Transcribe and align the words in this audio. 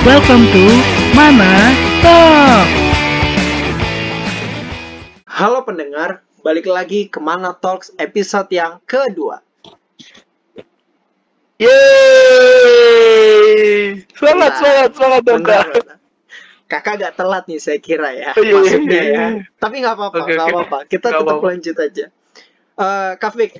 Welcome 0.00 0.48
to 0.48 0.64
Mana 1.12 1.72
Talk. 2.00 2.68
Halo 5.26 5.60
pendengar, 5.62 6.10
balik 6.40 6.64
lagi 6.64 7.06
ke 7.06 7.18
Mana 7.18 7.52
Talks 7.52 7.92
episode 7.96 8.48
yang 8.48 8.80
kedua. 8.84 9.42
Yeay! 11.60 11.76
Semangat, 14.14 14.52
Nah, 14.56 14.88
dong, 14.88 15.42
Bentar, 15.42 15.64
Kak. 15.66 15.74
bentar. 15.76 15.96
Kakak 16.64 16.94
gak 16.96 17.14
telat 17.16 17.44
nih 17.44 17.58
saya 17.58 17.76
kira 17.76 18.14
ya, 18.14 18.30
Oh, 18.32 18.40
iya, 18.40 18.46
iya, 18.46 18.54
maksudnya 18.54 18.94
iya, 18.94 19.02
ya. 19.02 19.26
iya. 19.34 19.42
Tapi 19.58 19.74
nggak 19.82 19.94
apa-apa, 19.96 20.16
nggak 20.22 20.38
oke. 20.38 20.52
apa-apa. 20.54 20.78
Kita 20.86 21.02
Nggak 21.04 21.18
tetap 21.18 21.26
apa-apa. 21.28 21.46
lanjut 21.50 21.76
aja. 21.76 22.04
Eh 22.78 23.12
Kak 23.18 23.32
Fik, 23.34 23.52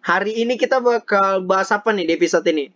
hari 0.00 0.32
ini 0.34 0.56
kita 0.56 0.80
bakal 0.80 1.44
bahas 1.44 1.68
apa 1.68 1.92
nih 1.92 2.08
di 2.08 2.16
episode 2.16 2.42
ini? 2.48 2.72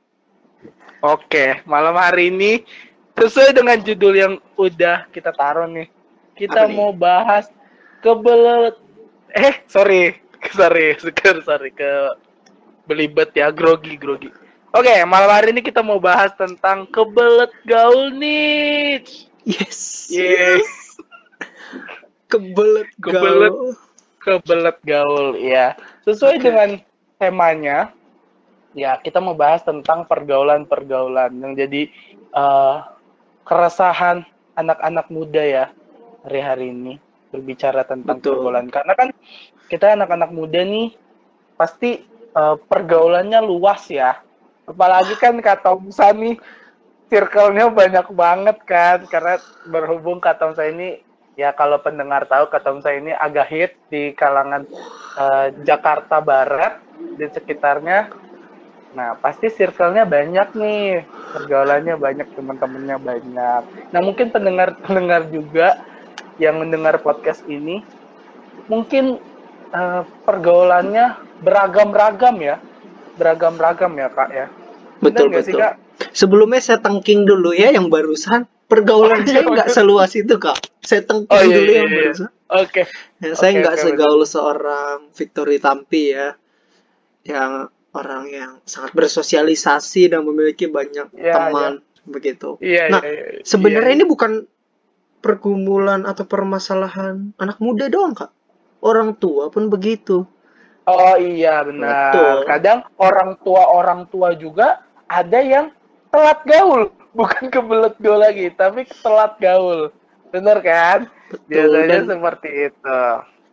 Oke, 0.98 1.62
malam 1.62 1.94
hari 1.94 2.26
ini 2.28 2.66
sesuai 3.14 3.54
dengan 3.54 3.78
judul 3.78 4.14
yang 4.14 4.32
udah 4.58 5.06
kita 5.14 5.30
taruh 5.30 5.70
nih. 5.70 5.86
Kita 6.34 6.66
Apa 6.66 6.70
nih? 6.70 6.74
mau 6.74 6.90
bahas 6.90 7.46
kebelet 8.02 8.74
eh 9.30 9.62
sorry, 9.70 10.18
sorry, 10.58 10.98
sorry, 10.98 11.40
sorry 11.42 11.70
ke 11.70 11.90
belibet 12.86 13.30
ya, 13.30 13.54
grogi, 13.54 13.94
grogi. 13.94 14.30
Oke, 14.74 14.90
malam 15.06 15.30
hari 15.30 15.54
ini 15.54 15.62
kita 15.62 15.80
mau 15.80 15.98
bahas 15.98 16.34
tentang 16.34 16.84
kebelet 16.90 17.50
gaul 17.62 18.10
nih. 18.12 19.00
Yes. 19.46 20.10
Yes. 20.10 20.66
Kebelet, 22.30 22.90
Kebelet. 23.00 23.52
gaul. 23.54 23.72
kebelet 24.18 24.76
gaul 24.84 25.38
ya 25.40 25.72
sesuai 26.04 26.42
dengan 26.42 26.76
temanya 27.16 27.88
ya 28.76 29.00
kita 29.00 29.22
mau 29.22 29.36
bahas 29.36 29.64
tentang 29.64 30.04
pergaulan-pergaulan 30.04 31.32
yang 31.32 31.52
jadi 31.56 31.88
eh, 32.34 32.76
keresahan 33.48 34.28
anak-anak 34.58 35.06
muda 35.08 35.42
ya 35.42 35.64
hari-hari 36.26 36.74
ini 36.74 36.94
berbicara 37.32 37.84
tentang 37.84 38.20
Betul. 38.20 38.40
pergaulan. 38.40 38.66
Karena 38.68 38.92
kan 38.96 39.08
kita 39.68 39.96
anak-anak 39.96 40.30
muda 40.32 40.60
nih 40.64 40.92
pasti 41.56 42.04
eh, 42.34 42.56
pergaulannya 42.68 43.40
luas 43.44 43.88
ya. 43.88 44.20
Apalagi 44.68 45.16
kan 45.16 45.40
kata 45.40 45.80
Musa 45.80 46.12
nih 46.12 46.36
circle-nya 47.08 47.72
banyak 47.72 48.06
banget 48.12 48.58
kan. 48.68 48.98
Karena 49.08 49.40
berhubung 49.64 50.20
kata 50.20 50.52
Musa 50.52 50.68
ini 50.68 51.00
ya 51.38 51.54
kalau 51.56 51.80
pendengar 51.80 52.28
tahu 52.28 52.50
kata 52.52 52.68
Musa 52.74 52.92
ini 52.92 53.14
agak 53.14 53.46
hit 53.48 53.72
di 53.88 54.12
kalangan 54.12 54.68
eh, 55.16 55.46
Jakarta 55.64 56.20
Barat 56.20 56.84
di 57.16 57.24
sekitarnya 57.30 58.27
nah 58.96 59.14
pasti 59.20 59.52
circle-nya 59.52 60.08
banyak 60.08 60.48
nih 60.56 61.04
pergaulannya 61.36 61.94
banyak 62.00 62.28
teman-temannya 62.32 62.96
banyak 62.96 63.62
nah 63.92 64.00
mungkin 64.00 64.32
pendengar-pendengar 64.32 65.28
juga 65.28 65.80
yang 66.40 66.56
mendengar 66.62 66.96
podcast 67.02 67.44
ini 67.46 67.84
mungkin 68.66 69.20
eh, 69.70 70.02
pergaulannya 70.24 71.20
beragam-ragam 71.44 72.36
ya 72.40 72.56
beragam-ragam 73.18 73.92
ya 73.98 74.08
kak 74.08 74.30
ya 74.32 74.46
Betul, 74.98 75.30
sih, 75.30 75.54
betul. 75.54 75.62
Kak? 75.62 75.74
Sebelumnya 76.10 76.58
saya 76.58 76.78
tengking 76.82 77.22
dulu 77.22 77.54
ya 77.54 77.70
yang 77.70 77.86
barusan. 77.86 78.50
Pergaulan 78.66 79.22
saya 79.30 79.46
nggak 79.46 79.70
seluas 79.70 80.10
itu, 80.18 80.34
Kak. 80.36 80.58
Saya 80.82 81.06
tengking 81.06 81.30
Oh, 81.30 81.42
iya, 81.42 81.54
dulu 81.54 81.70
iya, 81.70 81.78
yang 81.78 81.88
iya. 81.90 81.96
barusan. 82.02 82.28
oke 82.48 82.82
Ya, 83.18 83.32
saya 83.34 83.50
nggak 83.62 83.76
oke, 83.76 83.82
segaul 83.86 84.22
seorang 84.24 84.96
Victory 85.14 85.58
Tampi 85.60 86.16
ya, 86.16 86.34
yang 87.22 87.70
orang 87.92 88.24
yang 88.28 88.52
sangat 88.64 88.92
bersosialisasi 88.92 90.12
dan 90.12 90.22
memiliki 90.22 90.68
banyak 90.68 91.08
Ya, 91.12 91.32
teman 91.34 91.80
begitu. 92.04 92.56
iya 92.60 92.88
Nah, 92.88 93.00
iya, 93.02 93.40
iya. 93.40 93.44
Sebenarnya 93.44 93.92
Iya, 93.92 93.98
ini 94.00 94.04
bukan 94.04 94.32
pergumulan 95.18 96.06
atau 96.06 96.24
permasalahan 96.24 97.34
anak 97.36 97.58
muda 97.58 97.90
doang 97.90 98.14
kak, 98.14 98.30
orang 98.80 99.12
tua 99.14 99.50
pun 99.50 99.66
begitu. 99.66 100.22
Oh 100.84 101.16
iya 101.18 101.60
benar. 101.62 102.14
Betul. 102.14 102.36
Kadang 102.48 102.78
orang 102.96 103.30
tua 103.42 103.62
orang 103.68 104.00
tua 104.08 104.32
juga 104.32 104.80
ada 105.04 105.40
yang 105.42 105.68
telat 106.08 106.40
gaul, 106.46 106.88
bukan 107.18 107.50
kebelet 107.50 107.94
gaul 107.98 108.20
lagi, 108.20 108.46
tapi 108.54 108.88
telat 109.04 109.36
gaul. 109.36 109.92
Bener 110.30 110.60
kan? 110.60 111.08
Betul. 111.28 111.68
Biasanya 111.76 111.88
Dan, 111.92 112.02
seperti 112.08 112.50
itu. 112.72 113.00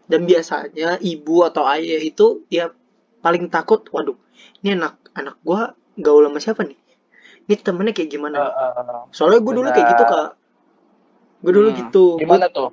dan 0.05 0.21
biasanya 0.23 0.89
ibu 1.01 1.35
atau 1.43 1.65
ayah 1.65 1.97
itu 1.99 2.45
ya 2.47 2.69
paling 3.19 3.49
takut, 3.49 3.81
waduh, 3.89 4.13
ini 4.65 4.73
anak 4.73 4.97
anak 5.13 5.35
gua 5.45 5.61
gaul 5.95 6.25
sama 6.25 6.39
siapa 6.41 6.61
nih? 6.65 6.77
Ini 7.45 7.55
temennya 7.61 7.93
kayak 7.93 8.09
gimana? 8.09 8.37
nih? 8.41 8.49
Heeh. 8.49 9.01
Soalnya 9.13 9.39
gue 9.45 9.53
dulu 9.53 9.69
kayak 9.69 9.87
gitu 9.93 10.03
kak. 10.03 10.29
Gue 11.45 11.53
dulu 11.53 11.69
Hmm, 11.69 11.79
gitu. 11.85 12.05
Gimana 12.17 12.47
tuh? 12.49 12.69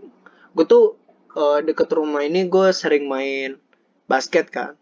gue 0.52 0.64
tuh 0.68 0.84
eh, 1.32 1.58
deket 1.64 1.88
rumah 1.92 2.20
ini 2.24 2.44
gue 2.44 2.66
sering 2.72 3.04
main 3.08 3.56
basket 4.04 4.52
kan 4.52 4.76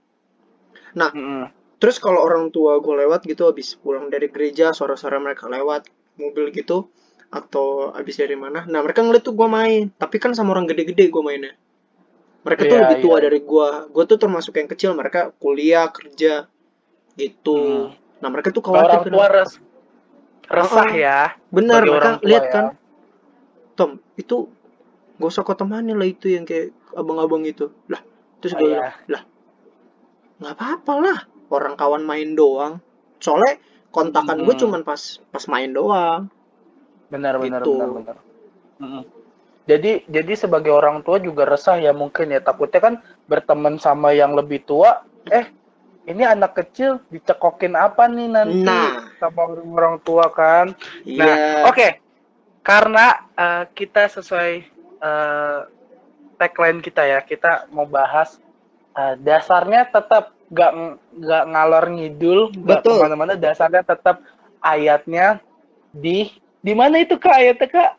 Mm-mm. 0.94 1.46
terus 1.80 1.96
kalau 2.02 2.20
orang 2.26 2.50
tua 2.50 2.82
gue 2.82 2.94
lewat 3.06 3.24
gitu 3.24 3.46
habis 3.48 3.78
pulang 3.78 4.10
dari 4.10 4.26
gereja 4.28 4.74
suara-suara 4.74 5.16
mereka 5.22 5.46
lewat 5.46 5.86
mobil 6.18 6.50
gitu 6.52 6.90
atau 7.30 7.94
habis 7.94 8.18
dari 8.18 8.34
mana 8.34 8.66
nah 8.66 8.82
mereka 8.82 9.00
ngeliat 9.06 9.22
tuh 9.22 9.34
gue 9.38 9.48
main 9.48 9.82
tapi 9.94 10.18
kan 10.18 10.34
sama 10.34 10.52
orang 10.54 10.66
gede-gede 10.66 11.06
gue 11.08 11.22
mainnya 11.22 11.54
mereka 12.42 12.66
tuh 12.66 12.76
Iya, 12.76 12.82
lebih 12.84 12.96
tua 13.06 13.16
iya. 13.16 13.24
dari 13.30 13.40
gue 13.40 13.68
gue 13.94 14.04
tuh 14.10 14.18
termasuk 14.18 14.52
yang 14.58 14.68
kecil 14.68 14.90
mereka 14.98 15.30
kuliah 15.38 15.86
kerja 15.94 16.50
gitu 17.20 17.56
Hmm. 17.56 17.86
nah 18.18 18.28
mereka 18.28 18.48
tuh 18.50 18.60
Kalau 18.60 18.76
orang 18.78 18.88
khawatir 18.96 19.12
tua 19.12 19.18
kenapa. 19.20 19.36
res 19.36 19.52
resah 20.50 20.82
Oh, 20.82 20.90
ya. 20.90 21.18
benar 21.48 21.80
mereka 21.80 21.96
orang 21.96 22.14
tua 22.16 22.26
lihat 22.26 22.44
ya. 22.44 22.52
kan 22.52 22.64
Tom 23.74 23.90
itu 24.14 24.36
gak 25.16 25.30
usah 25.30 25.42
kau 25.42 25.54
temani 25.54 25.92
lah 25.92 26.04
itu 26.04 26.26
yang 26.26 26.42
kayak 26.42 26.72
abang-abang 26.92 27.44
itu 27.44 27.68
lah 27.86 28.00
terus 28.38 28.52
Oh, 28.52 28.58
gue 28.58 28.68
iya. 28.68 28.76
bilang 28.80 28.94
lah 29.06 29.22
nggak 30.40 30.54
apa-apa 30.54 30.92
lah 30.98 31.18
orang 31.48 31.74
kawan 31.74 32.02
main 32.02 32.32
doang 32.32 32.80
soalnya 33.18 33.60
kontakan 33.90 34.40
gue 34.40 34.54
Hmm. 34.54 34.62
cuman 34.62 34.80
pas 34.80 35.00
pas 35.28 35.44
main 35.46 35.68
doang 35.68 36.32
Benar 37.08 37.36
benar 37.36 37.60
Gitu. 37.60 37.74
benar 37.74 37.90
benar. 37.90 38.16
Mm-mm. 38.78 39.02
Jadi 39.66 40.02
jadi 40.06 40.32
sebagai 40.34 40.70
orang 40.70 41.02
tua 41.02 41.18
juga 41.18 41.42
resah 41.42 41.74
ya 41.76 41.90
mungkin 41.90 42.26
ya 42.28 42.38
takutnya 42.38 42.80
kan 42.80 42.94
berteman 43.26 43.76
sama 43.76 44.10
yang 44.10 44.32
lebih 44.32 44.62
tua, 44.62 45.02
eh 45.26 45.46
ini 46.08 46.22
anak 46.24 46.56
kecil 46.56 47.00
dicekokin 47.12 47.76
apa 47.76 48.08
nih 48.08 48.28
nanti 48.32 48.60
Nah. 48.66 49.02
sama 49.20 49.52
orang, 49.52 50.00
tua 50.00 50.28
kan? 50.32 50.72
iya 51.04 51.24
Nah, 51.26 51.36
oke. 51.68 51.88
Karena 52.64 53.06
eh, 53.36 53.64
kita 53.72 54.08
sesuai 54.08 54.52
eh, 55.00 55.60
tagline 56.40 56.80
kita 56.80 57.02
ya, 57.04 57.20
kita 57.24 57.68
mau 57.72 57.84
bahas 57.88 58.40
eh, 58.96 59.14
dasarnya 59.20 59.88
tetap 59.92 60.32
gak 60.50 60.72
nggak 61.14 61.44
ngalor 61.52 61.84
ngidul, 61.94 62.40
Betul. 62.64 62.96
ke 62.96 63.02
mana-mana. 63.02 63.34
Dasarnya 63.38 63.82
tetap 63.84 64.20
ayatnya 64.60 65.40
di 65.94 66.30
di 66.60 66.72
mana 66.76 67.00
itu 67.00 67.16
kak 67.16 67.36
ayatnya 67.40 67.68
kak? 67.70 67.90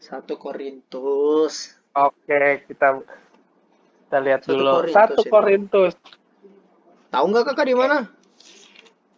satu 0.00 0.34
Korintus 0.40 1.76
Oke, 1.94 2.64
kita 2.70 3.02
kita 4.06 4.18
lihat 4.22 4.42
Satu 4.46 4.52
dulu. 4.54 4.70
Korintus 4.70 5.22
Satu. 5.22 5.22
Korintus. 5.26 5.94
Tahu 7.10 7.24
nggak 7.28 7.44
kakak 7.46 7.66
di 7.66 7.74
mana 7.74 8.06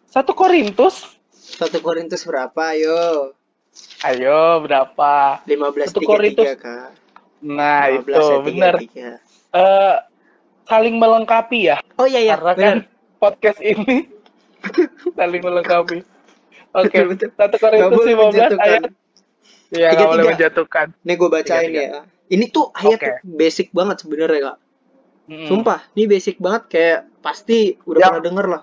Satu 0.06 0.32
Korintus. 0.32 1.08
satu 1.32 1.80
Korintus 1.80 2.24
berapa 2.24 2.72
ayo 2.72 3.32
Ayo 4.02 4.60
berapa? 4.60 5.40
15 5.46 5.88
Satu 5.88 6.00
Korintus. 6.02 6.44
kak 6.56 6.92
Nah 7.40 7.88
15 7.88 8.04
itu 8.04 8.38
benar. 8.46 8.74
33. 8.76 9.18
Eh, 9.52 9.96
saling 10.64 10.96
melengkapi 10.96 11.58
ya. 11.66 11.76
oh 11.96 12.04
iya 12.04 12.20
iya 12.22 12.34
Karena 12.36 12.52
kan 12.54 12.76
podcast 13.18 13.58
ini 13.58 14.08
saling 15.18 15.40
melengkapi. 15.40 16.04
Oke, 16.72 16.88
Betul, 16.94 17.04
betul. 17.10 17.28
satu 17.34 17.56
Korintus 17.58 17.92
boleh 17.94 18.14
15 18.14 18.20
menjatuhkan. 18.22 18.64
ayat. 18.64 18.82
Iya, 19.70 19.88
boleh 19.98 20.24
33. 20.24 20.30
menjatuhkan. 20.30 20.86
Nih 21.02 21.14
gue 21.14 21.28
bacain 21.28 21.60
Tiga, 21.62 21.68
tiga. 21.68 21.82
ya. 21.82 22.00
Ini 22.28 22.44
tuh 22.48 22.64
ayat 22.72 22.96
Oke. 22.96 23.12
basic 23.26 23.68
banget 23.72 23.96
sebenarnya 24.00 24.40
kak. 24.46 24.56
Mm-mm. 25.22 25.46
Sumpah, 25.46 25.86
ini 25.94 26.10
basic 26.10 26.36
banget 26.38 26.62
kayak 26.68 27.00
pasti 27.22 27.78
udah 27.86 27.98
Ya. 27.98 28.06
pernah 28.10 28.22
denger 28.22 28.46
lah. 28.50 28.62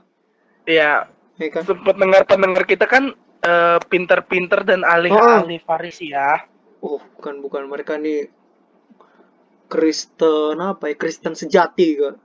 Iya, 0.67 0.91
Ya 1.39 1.47
kan? 1.49 1.63
sempat 1.63 1.95
dengar 1.95 2.21
pendengar 2.27 2.63
kita 2.63 2.85
kan 2.85 3.15
eh, 3.39 3.79
pinter-pinter 3.87 4.67
dan 4.67 4.83
ahli-ahli 4.83 5.63
Farisi 5.63 6.11
ya. 6.11 6.43
Oh, 6.83 6.99
bukan 7.15 7.39
bukan 7.39 7.71
mereka 7.71 7.95
nih 7.95 8.27
Kristen 9.69 10.59
apa 10.59 10.91
ya? 10.91 10.95
Kristen 10.97 11.37
sejati 11.37 11.87
kak. 11.95 12.15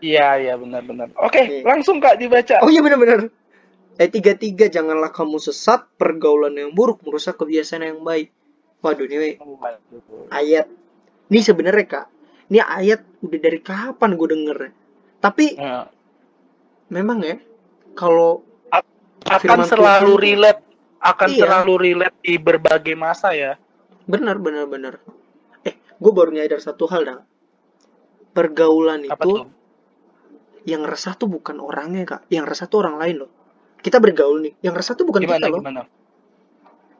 Iya, 0.00 0.28
iya 0.40 0.54
benar-benar. 0.56 1.12
Oke, 1.14 1.42
Oke. 1.42 1.56
langsung 1.62 2.02
Kak 2.02 2.18
dibaca. 2.18 2.58
Oh 2.62 2.70
iya 2.70 2.82
benar-benar. 2.82 3.30
Ayat 4.00 4.10
tiga 4.10 4.32
tiga 4.34 4.66
janganlah 4.66 5.12
kamu 5.12 5.36
sesat 5.36 5.84
pergaulan 5.94 6.56
yang 6.56 6.72
buruk 6.72 7.04
merusak 7.04 7.36
kebiasaan 7.36 7.84
yang 7.84 8.00
baik. 8.02 8.32
Waduh 8.80 9.06
ini 9.06 9.38
Waduh. 9.38 10.32
ayat. 10.32 10.66
Ini 11.28 11.38
sebenarnya 11.38 11.84
kak. 11.86 12.06
Ini 12.48 12.58
ayat 12.58 13.00
udah 13.20 13.38
dari 13.38 13.60
kapan 13.60 14.10
gue 14.14 14.28
denger. 14.28 14.58
Tapi 15.18 15.54
Ya. 15.54 15.86
memang 16.88 17.22
ya 17.22 17.38
kalau 17.94 18.42
akan 19.22 19.58
selalu 19.62 20.12
Tuhan. 20.12 20.22
relate 20.22 20.62
akan 20.98 21.28
Iya. 21.30 21.40
selalu 21.40 21.72
relate 21.78 22.16
di 22.20 22.34
berbagai 22.36 22.94
masa 22.94 23.32
ya. 23.32 23.54
benar 24.02 24.34
benar 24.36 24.66
benar 24.66 24.98
eh 25.62 25.78
gue 25.78 26.12
baru 26.12 26.34
nyadar 26.34 26.58
satu 26.58 26.90
hal 26.90 27.06
dong 27.06 27.22
pergaulan 28.32 29.06
Apa 29.06 29.22
itu 29.22 29.30
tuh? 29.30 29.46
yang 30.64 30.82
resah 30.82 31.14
tuh 31.14 31.30
bukan 31.30 31.62
orangnya 31.62 32.02
kak 32.02 32.26
yang 32.26 32.42
resah 32.42 32.66
tuh 32.66 32.82
orang 32.82 32.98
lain 32.98 33.16
loh 33.22 33.30
kita 33.78 34.02
bergaul 34.02 34.42
nih 34.42 34.58
yang 34.58 34.74
resah 34.74 34.98
tuh 34.98 35.06
bukan 35.06 35.22
Gimana 35.22 35.38
kita 35.38 35.54
loh 35.54 35.62
gimana? 35.62 35.82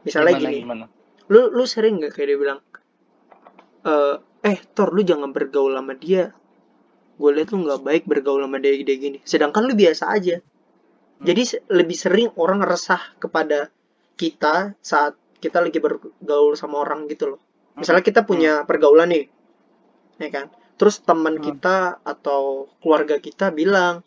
misalnya 0.02 0.30
Gimana 0.30 0.42
gini 0.46 0.56
gimana? 0.62 0.84
lu 1.26 1.50
lu 1.50 1.64
sering 1.66 1.98
nggak 1.98 2.14
kayak 2.14 2.26
dia 2.30 2.38
bilang 2.38 2.58
eh 3.82 4.14
eh 4.42 4.58
Tor 4.74 4.90
lu 4.94 5.02
jangan 5.06 5.30
bergaul 5.30 5.74
sama 5.74 5.94
dia. 5.94 6.34
Gue 7.18 7.30
liat 7.30 7.48
lu 7.54 7.62
nggak 7.62 7.80
baik 7.86 8.02
bergaul 8.10 8.42
sama 8.42 8.58
dia 8.58 8.74
dia 8.74 8.96
gini. 8.98 9.18
Sedangkan 9.22 9.62
lu 9.66 9.74
biasa 9.78 10.10
aja. 10.10 10.36
Jadi 11.22 11.42
se- 11.46 11.62
lebih 11.70 11.94
sering 11.94 12.28
orang 12.34 12.58
resah 12.66 12.98
kepada 13.22 13.70
kita 14.18 14.74
saat 14.82 15.14
kita 15.38 15.62
lagi 15.62 15.78
bergaul 15.78 16.54
sama 16.58 16.82
orang 16.82 17.06
gitu 17.06 17.34
loh. 17.36 17.40
Misalnya 17.78 18.02
kita 18.02 18.26
punya 18.26 18.66
pergaulan 18.66 19.10
nih 19.10 19.24
ya 20.18 20.28
kan? 20.30 20.46
Terus 20.78 20.98
teman 21.02 21.38
Hmm. 21.38 21.44
kita 21.46 22.02
atau 22.02 22.66
keluarga 22.82 23.22
kita 23.22 23.54
bilang 23.54 24.02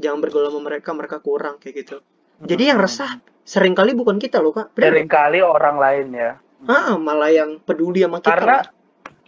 jangan 0.00 0.18
bergaul 0.24 0.48
sama 0.48 0.60
mereka 0.72 0.90
mereka 0.96 1.16
kurang 1.20 1.60
kayak 1.60 1.84
gitu. 1.84 1.96
Jadi 2.40 2.72
yang 2.72 2.80
resah 2.80 3.20
sering 3.44 3.76
kali 3.76 3.92
bukan 3.92 4.16
kita 4.16 4.40
loh 4.40 4.56
kak. 4.56 4.72
Bener 4.72 4.80
nggak? 4.80 4.92
sering 4.96 5.10
kali 5.10 5.38
orang 5.44 5.76
lain 5.76 6.06
ya. 6.16 6.30
Ah, 6.64 6.96
malah 6.96 7.28
yang 7.28 7.60
peduli 7.60 8.00
sama 8.00 8.24
kita 8.24 8.32
Karena. 8.32 8.64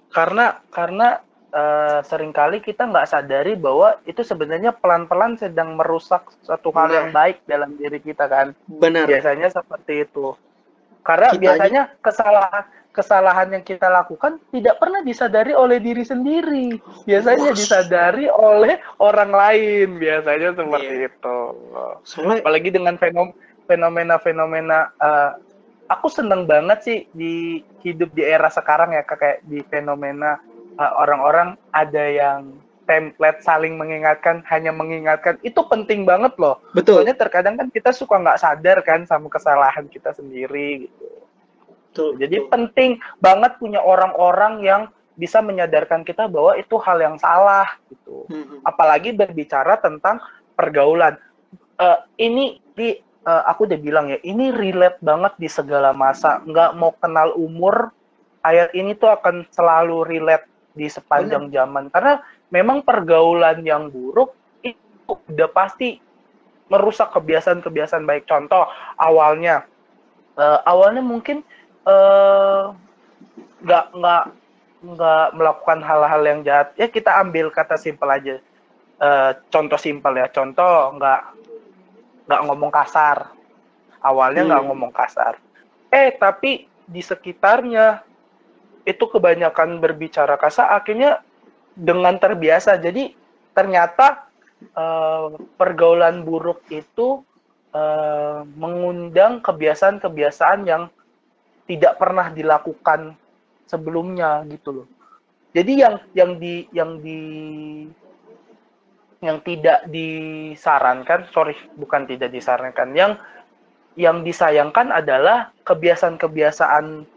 Karena 0.09 0.45
karena 0.69 1.21
eh, 1.49 1.99
sering 2.03 2.31
kali 2.31 2.61
kita 2.61 2.85
nggak 2.85 3.09
sadari 3.09 3.57
bahwa 3.57 3.97
itu 4.05 4.21
sebenarnya 4.21 4.71
pelan-pelan 4.73 5.37
sedang 5.37 5.73
merusak 5.73 6.29
suatu 6.43 6.69
hal 6.71 6.87
Nah. 6.87 6.95
yang 6.95 7.09
baik 7.11 7.37
dalam 7.45 7.73
diri 7.75 7.97
kita 7.99 8.27
kan. 8.27 8.53
benar 8.69 9.09
Biasanya 9.09 9.49
seperti 9.49 10.05
itu. 10.05 10.37
Karena 11.01 11.31
Kitanya- 11.31 11.41
biasanya 11.41 11.83
kesalahan 12.01 12.65
kesalahan 12.91 13.49
yang 13.53 13.61
kita 13.61 13.87
lakukan 13.87 14.41
tidak 14.51 14.81
pernah 14.81 15.01
disadari 15.01 15.53
oleh 15.53 15.77
diri 15.79 16.01
sendiri. 16.01 16.81
Biasanya 17.05 17.53
Wah. 17.53 17.57
disadari 17.57 18.25
oleh 18.27 18.77
orang 18.99 19.31
lain. 19.31 19.89
Biasanya 19.97 20.51
seperti 20.53 20.95
Iya. 20.99 21.09
itu. 21.09 21.39
soalnya 22.03 22.41
Apalagi 22.41 22.69
dengan 22.69 22.97
fenom- 22.97 23.37
fenomena-fenomena 23.65 24.79
eh, 24.99 25.31
aku 25.87 26.07
seneng 26.11 26.47
banget 26.47 26.79
sih 26.83 26.99
di 27.15 27.63
hidup 27.83 28.13
di 28.15 28.23
era 28.23 28.51
sekarang 28.51 28.95
ya 28.95 29.03
Kak, 29.07 29.19
kayak 29.19 29.39
di 29.47 29.63
fenomena 29.67 30.39
eh, 30.79 30.93
orang-orang 30.99 31.59
ada 31.71 32.05
yang 32.07 32.41
template 32.87 33.43
saling 33.43 33.75
mengingatkan 33.75 34.47
hanya 34.47 34.71
mengingatkan. 34.71 35.37
Itu 35.43 35.67
penting 35.67 36.07
banget 36.07 36.39
loh. 36.39 36.63
Betul. 36.73 37.03
Soalnya 37.03 37.19
terkadang 37.19 37.59
kan 37.59 37.69
kita 37.69 37.91
suka 37.91 38.17
nggak 38.23 38.41
sadar 38.41 38.79
kan 38.87 39.03
sama 39.05 39.27
kesalahan 39.27 39.91
kita 39.91 40.15
sendiri 40.15 40.87
gitu. 40.87 41.07
Betul 41.97 42.11
jadi 42.21 42.37
betul. 42.45 42.51
penting 42.53 42.91
banget 43.19 43.57
punya 43.57 43.81
orang-orang 43.81 44.61
yang 44.61 44.83
bisa 45.17 45.41
menyadarkan 45.41 46.05
kita 46.05 46.29
bahwa 46.29 46.53
itu 46.61 46.77
hal 46.77 47.01
yang 47.01 47.17
salah 47.17 47.65
gitu. 47.89 48.29
Mhm. 48.29 48.61
apalagi 48.69 49.17
berbicara 49.17 49.81
tentang 49.81 50.21
pergaulan. 50.53 51.17
Eh, 51.81 51.99
ini 52.21 52.61
di 52.77 53.01
eh, 53.27 53.43
aku 53.51 53.67
udah 53.67 53.79
bilang 53.83 54.07
ya 54.09 54.19
ini 54.23 54.55
relate 54.55 55.03
banget 55.03 55.35
di 55.37 55.49
segala 55.51 55.91
masa. 55.91 56.41
Nggak 56.47 56.71
mau 56.79 56.95
kenal 56.97 57.35
umur 57.35 57.91
ayat 58.47 58.71
ini 58.79 58.95
tuh 58.95 59.11
akan 59.11 59.43
selalu 59.51 60.07
relate 60.07 60.47
di 60.77 60.87
sepanjang 60.87 61.51
zaman. 61.51 61.91
Karena 61.91 62.23
memang 62.55 62.87
pergaulan 62.87 63.67
yang 63.67 63.91
buruk 63.91 64.33
itu 64.63 64.79
udah 65.11 65.51
pasti 65.51 65.99
merusak 66.71 67.11
kebiasaan-kebiasaan 67.15 68.07
baik. 68.07 68.31
Contoh 68.31 68.71
awalnya. 68.99 69.67
Eh, 70.37 70.59
awalnya 70.69 71.03
mungkin 71.03 71.43
eh, 71.87 72.65
nggak 73.67 73.85
nggak 73.97 74.25
nggak 74.87 75.27
melakukan 75.35 75.81
hal-hal 75.83 76.23
yang 76.23 76.41
jahat. 76.47 76.71
Ya 76.79 76.87
kita 76.87 77.19
ambil 77.19 77.51
kata 77.51 77.75
simpel 77.75 78.07
aja. 78.13 78.37
Eh, 78.97 79.31
contoh 79.51 79.81
simpel 79.81 80.15
ya. 80.21 80.29
Contoh 80.31 80.95
nggak 81.01 81.21
nggak 82.27 82.43
ngomong 82.47 82.73
kasar. 82.73 83.33
Awalnya 84.03 84.43
nggak 84.53 84.63
Hmm. 84.63 84.69
ngomong 84.71 84.93
kasar. 84.95 85.39
Eh 85.91 86.15
tapi 86.15 86.67
di 86.87 87.03
sekitarnya 87.03 88.03
itu 88.87 89.05
kebanyakan 89.11 89.83
berbicara 89.83 90.39
kasar 90.39 90.75
akhirnya 90.79 91.23
dengan 91.75 92.19
terbiasa. 92.19 92.79
Jadi 92.79 93.15
ternyata 93.55 94.27
eh, 94.63 95.27
pergaulan 95.59 96.23
buruk 96.23 96.63
itu 96.71 97.23
eh, 97.75 98.41
mengundang 98.57 99.41
kebiasaan-kebiasaan 99.43 100.61
yang 100.67 100.89
tidak 101.67 101.99
pernah 101.99 102.31
dilakukan 102.31 103.19
sebelumnya 103.67 104.47
gitu 104.47 104.83
loh. 104.83 104.89
Jadi 105.57 105.73
yang 105.83 105.95
yang 106.15 106.39
di 106.39 106.69
yang 106.71 107.01
di 107.03 107.21
yang 109.25 109.41
tidak 109.41 109.89
disarankan 109.89 111.25
sorry 111.33 111.57
bukan 111.77 112.05
tidak 112.05 112.29
disarankan 112.33 112.93
yang 112.93 113.13
yang 113.97 114.21
disayangkan 114.21 114.93
adalah 114.93 115.57
kebiasaan-kebiasaan 115.65 117.09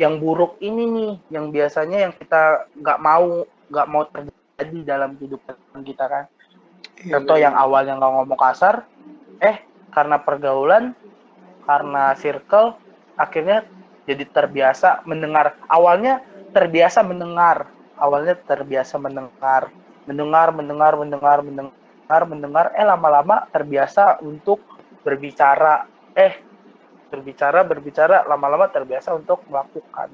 yang 0.00 0.16
buruk 0.16 0.56
ini 0.64 0.88
nih 0.88 1.12
yang 1.28 1.52
biasanya 1.52 2.08
yang 2.08 2.12
kita 2.16 2.64
nggak 2.72 2.98
mau 3.04 3.44
nggak 3.68 3.88
mau 3.92 4.02
terjadi 4.08 4.96
dalam 4.96 5.12
kehidupan 5.20 5.84
kita 5.84 6.04
kan. 6.08 6.24
Iya, 7.04 7.20
contoh 7.20 7.36
yang 7.36 7.52
awalnya 7.52 8.00
nggak 8.00 8.12
ngomong 8.16 8.40
kasar 8.40 8.88
eh 9.44 9.60
karena 9.92 10.16
pergaulan 10.24 10.96
karena 11.68 12.16
circle 12.16 12.80
akhirnya 13.20 13.68
jadi 14.08 14.24
terbiasa 14.24 15.04
mendengar. 15.04 15.52
Awalnya 15.68 16.24
terbiasa 16.56 17.04
mendengar 17.04 17.68
awalnya 18.00 18.34
terbiasa 18.34 18.96
mendengar 18.96 19.68
mendengar 20.10 20.50
mendengar 20.50 20.92
mendengar 20.98 21.38
mendengar 21.40 22.20
mendengar 22.26 22.66
eh 22.74 22.82
lama-lama 22.82 23.46
terbiasa 23.48 24.18
untuk 24.20 24.58
berbicara 25.00 25.86
eh 26.12 26.34
berbicara 27.06 27.62
berbicara 27.62 28.26
lama-lama 28.26 28.66
terbiasa 28.66 29.14
untuk 29.14 29.46
melakukan 29.46 30.10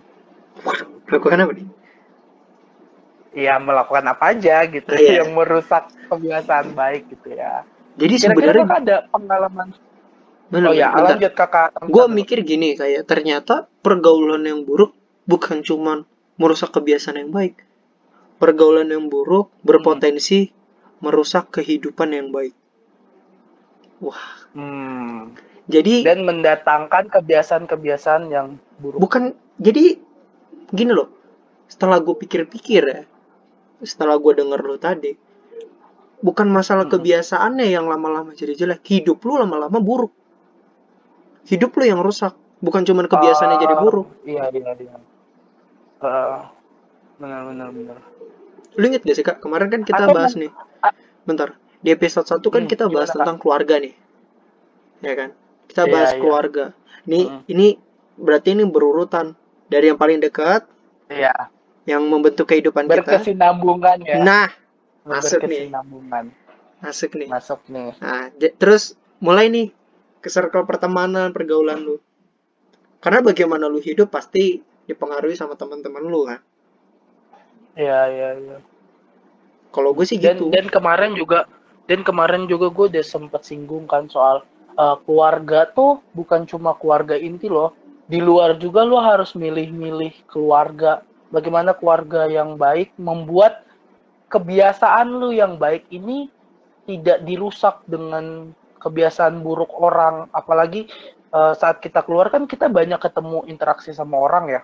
Lakukan 1.06 1.38
apa 1.38 1.52
nih? 1.52 1.68
ya 3.36 3.60
melakukan 3.60 4.04
apa 4.06 4.32
aja 4.32 4.64
gitu 4.64 4.92
Iya. 4.92 5.20
yang 5.24 5.32
merusak 5.32 5.88
kebiasaan 6.08 6.72
baik 6.72 7.08
gitu 7.10 7.32
ya 7.32 7.64
Jadi 7.96 8.14
sebenarnya 8.16 8.64
kakak 8.64 8.80
ada 8.84 8.96
pengalaman 9.08 9.68
benar, 10.46 10.68
oh 10.68 10.74
ya 10.74 10.88
bentar. 10.88 11.04
lanjut 11.16 11.32
kakak 11.32 11.66
Gue 11.84 12.04
mikir 12.08 12.38
gini 12.44 12.76
kayak 12.76 13.04
ternyata 13.04 13.68
pergaulan 13.80 14.44
yang 14.44 14.64
buruk 14.64 14.92
bukan 15.24 15.60
cuman 15.60 16.04
merusak 16.36 16.70
kebiasaan 16.70 17.18
yang 17.18 17.32
baik. 17.32 17.65
Pergaulan 18.36 18.92
yang 18.92 19.08
buruk 19.08 19.48
berpotensi 19.64 20.52
merusak 21.00 21.48
kehidupan 21.56 22.12
yang 22.12 22.28
baik. 22.32 22.52
Wah, 24.04 24.20
Hmm. 24.52 25.32
jadi 25.64 26.04
dan 26.04 26.28
mendatangkan 26.28 27.08
kebiasaan-kebiasaan 27.08 28.28
yang 28.28 28.60
buruk 28.76 29.00
bukan 29.00 29.32
jadi 29.56 29.96
gini 30.68 30.92
loh. 30.92 31.08
Setelah 31.66 31.98
gue 32.04 32.12
pikir-pikir 32.12 32.82
ya, 32.84 33.02
setelah 33.80 34.20
gue 34.20 34.32
denger 34.36 34.60
lo 34.60 34.76
tadi, 34.76 35.16
bukan 36.20 36.46
masalah 36.52 36.84
Hmm. 36.84 36.92
kebiasaannya 36.92 37.66
yang 37.72 37.88
lama-lama 37.88 38.36
jadi 38.36 38.52
jelek, 38.52 38.84
hidup 38.84 39.24
lu 39.24 39.40
lama-lama 39.40 39.80
buruk. 39.80 40.12
Hidup 41.48 41.72
lu 41.80 41.84
yang 41.88 42.04
rusak, 42.04 42.36
bukan 42.60 42.84
cuman 42.84 43.08
kebiasaannya 43.08 43.58
jadi 43.64 43.74
Ah, 43.76 43.80
buruk. 43.80 44.06
iya 44.28 44.44
iya 44.52 44.72
iya 44.76 44.96
Eh, 45.96 46.38
benar 47.16 47.40
benar 47.48 47.68
benar 47.72 47.98
Lu 48.76 48.84
inget 48.84 49.02
gak 49.08 49.16
sih 49.16 49.24
kak, 49.24 49.40
kemarin 49.40 49.72
kan 49.72 49.80
kita 49.88 50.04
Atau 50.04 50.12
bahas 50.12 50.36
nih. 50.36 50.52
Bentar, 51.24 51.56
di 51.80 51.88
episode 51.90 52.28
1 52.28 52.44
kan 52.52 52.60
Hmm, 52.60 52.68
kita 52.68 52.84
bahas 52.92 53.08
gimana, 53.08 53.08
Kak? 53.08 53.16
tentang 53.24 53.36
keluarga 53.40 53.74
nih. 53.80 53.94
Ya 55.00 55.12
kan? 55.16 55.30
Kita 55.64 55.82
Iya, 55.88 55.92
bahas 55.96 56.10
iya. 56.12 56.20
keluarga. 56.20 56.64
Nih, 57.08 57.24
Hmm. 57.24 57.40
ini 57.48 57.66
berarti 58.20 58.52
ini 58.52 58.68
berurutan. 58.68 59.32
Dari 59.66 59.88
yang 59.88 59.96
paling 59.96 60.20
dekat, 60.20 60.68
iya 61.08 61.48
yang 61.88 62.04
membentuk 62.04 62.46
kehidupan 62.46 62.84
kita. 62.84 63.00
berkesinambungan 63.00 63.96
ya 64.04 64.20
Nah, 64.20 64.48
masuk 65.02 65.40
nih. 65.42 65.66
berkesinambungan 65.72 66.24
masuk 66.76 67.10
nih. 67.16 67.28
masuk 67.32 67.60
nih 67.72 67.90
Nah, 67.98 68.28
terus 68.60 68.92
mulai 69.18 69.48
nih 69.48 69.72
ke 70.20 70.28
circle 70.28 70.68
pertemanan, 70.68 71.32
pergaulan 71.32 71.80
lu. 71.80 71.96
Karena 73.00 73.24
bagaimana 73.24 73.66
lu 73.66 73.80
hidup 73.80 74.12
pasti 74.12 74.60
dipengaruhi 74.84 75.34
sama 75.34 75.56
teman-teman 75.56 76.04
lu 76.04 76.28
kan. 76.28 76.44
Iya 77.76 78.00
iya 78.08 78.30
iya. 78.40 78.58
Kalau 79.70 79.92
gue 79.92 80.08
sih 80.08 80.16
dan 80.16 80.40
gitu. 80.40 80.48
dan 80.48 80.66
kemarin 80.72 81.12
juga 81.12 81.44
dan 81.86 82.00
kemarin 82.02 82.48
juga 82.48 82.72
gue 82.72 82.86
udah 82.96 83.04
sempet 83.04 83.44
singgung 83.44 83.84
kan 83.84 84.08
soal 84.08 84.42
uh, 84.80 84.96
keluarga 85.04 85.68
tuh 85.70 86.00
bukan 86.16 86.48
cuma 86.48 86.74
keluarga 86.80 87.14
inti 87.14 87.46
loh. 87.46 87.76
Di 88.06 88.22
luar 88.22 88.56
juga 88.56 88.86
lo 88.86 89.02
harus 89.02 89.36
milih-milih 89.36 90.30
keluarga. 90.30 91.02
Bagaimana 91.28 91.74
keluarga 91.74 92.30
yang 92.30 92.54
baik 92.54 92.94
membuat 92.96 93.66
kebiasaan 94.30 95.10
lu 95.10 95.34
yang 95.34 95.58
baik 95.58 95.84
ini 95.90 96.30
tidak 96.86 97.26
dirusak 97.26 97.82
dengan 97.90 98.54
kebiasaan 98.78 99.42
buruk 99.42 99.74
orang. 99.74 100.30
Apalagi 100.30 100.86
eh, 101.34 101.52
saat 101.58 101.82
kita 101.82 102.06
keluar 102.06 102.30
kan 102.30 102.46
kita 102.46 102.70
banyak 102.70 103.02
ketemu 103.02 103.42
interaksi 103.50 103.90
sama 103.90 104.22
orang 104.22 104.54
ya 104.54 104.62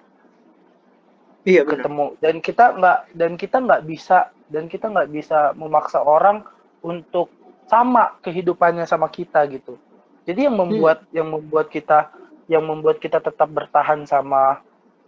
iya 1.42 1.62
ketemu. 1.66 2.16
Dan 2.18 2.38
kita 2.38 2.76
nggak 2.78 2.98
dan 3.14 3.32
kita 3.38 3.56
nggak 3.62 3.82
bisa 3.86 4.30
dan 4.52 4.68
kita 4.68 4.86
nggak 4.90 5.10
bisa 5.10 5.56
memaksa 5.56 6.02
orang 6.02 6.44
untuk 6.82 7.30
sama 7.66 8.18
kehidupannya 8.20 8.84
sama 8.84 9.08
kita 9.08 9.46
gitu. 9.48 9.78
Jadi 10.28 10.46
yang 10.46 10.56
membuat 10.58 11.06
yang 11.10 11.30
membuat 11.30 11.72
kita 11.72 12.12
yang 12.50 12.66
membuat 12.66 12.98
kita 13.00 13.22
tetap 13.22 13.48
bertahan 13.48 14.04
sama 14.06 14.60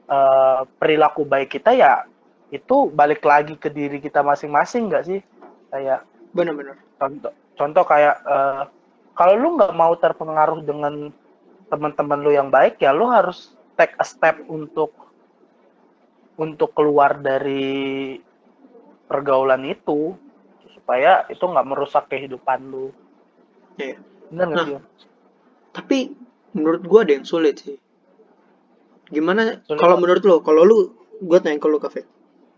eh, 0.09 0.61
perilaku 0.79 1.27
baik 1.27 1.61
kita 1.61 1.75
ya 1.75 2.07
itu 2.55 2.89
balik 2.89 3.27
lagi 3.27 3.59
ke 3.59 3.67
diri 3.69 3.99
kita 3.99 4.23
masing-masing 4.23 4.91
nggak 4.91 5.05
sih? 5.07 5.21
Kayak 5.71 6.07
benar-benar 6.35 6.79
contoh 6.99 7.33
contoh 7.55 7.85
kayak 7.87 8.17
eh, 8.27 8.63
kalau 9.15 9.35
lu 9.39 9.49
nggak 9.55 9.75
mau 9.75 9.95
terpengaruh 9.95 10.67
dengan 10.67 11.13
teman-teman 11.71 12.21
lu 12.21 12.31
yang 12.35 12.51
baik 12.51 12.83
ya 12.83 12.91
lu 12.91 13.07
harus 13.07 13.55
take 13.79 13.95
a 13.99 14.07
step 14.07 14.39
untuk 14.47 15.04
untuk 16.37 16.73
keluar 16.73 17.17
dari 17.17 18.19
pergaulan 19.05 19.63
itu 19.65 20.17
supaya 20.73 21.25
itu 21.27 21.41
nggak 21.41 21.67
merusak 21.67 22.05
kehidupan 22.09 22.61
lu 22.67 22.91
Iya. 23.77 23.97
bener 24.29 24.47
nggak 24.47 24.57
Nah. 24.57 24.67
sih 24.67 24.79
tapi 25.71 25.99
menurut 26.53 26.83
gua 26.83 27.03
ada 27.03 27.13
yang 27.13 27.27
sulit 27.27 27.59
sih 27.59 27.77
gimana 29.07 29.61
kalau 29.69 29.97
menurut 29.97 30.23
lo 30.23 30.41
kalau 30.41 30.63
lu 30.63 30.79
gua 31.21 31.39
tanya 31.39 31.59
ke 31.59 31.69
lu 31.69 31.79
kafe 31.79 32.03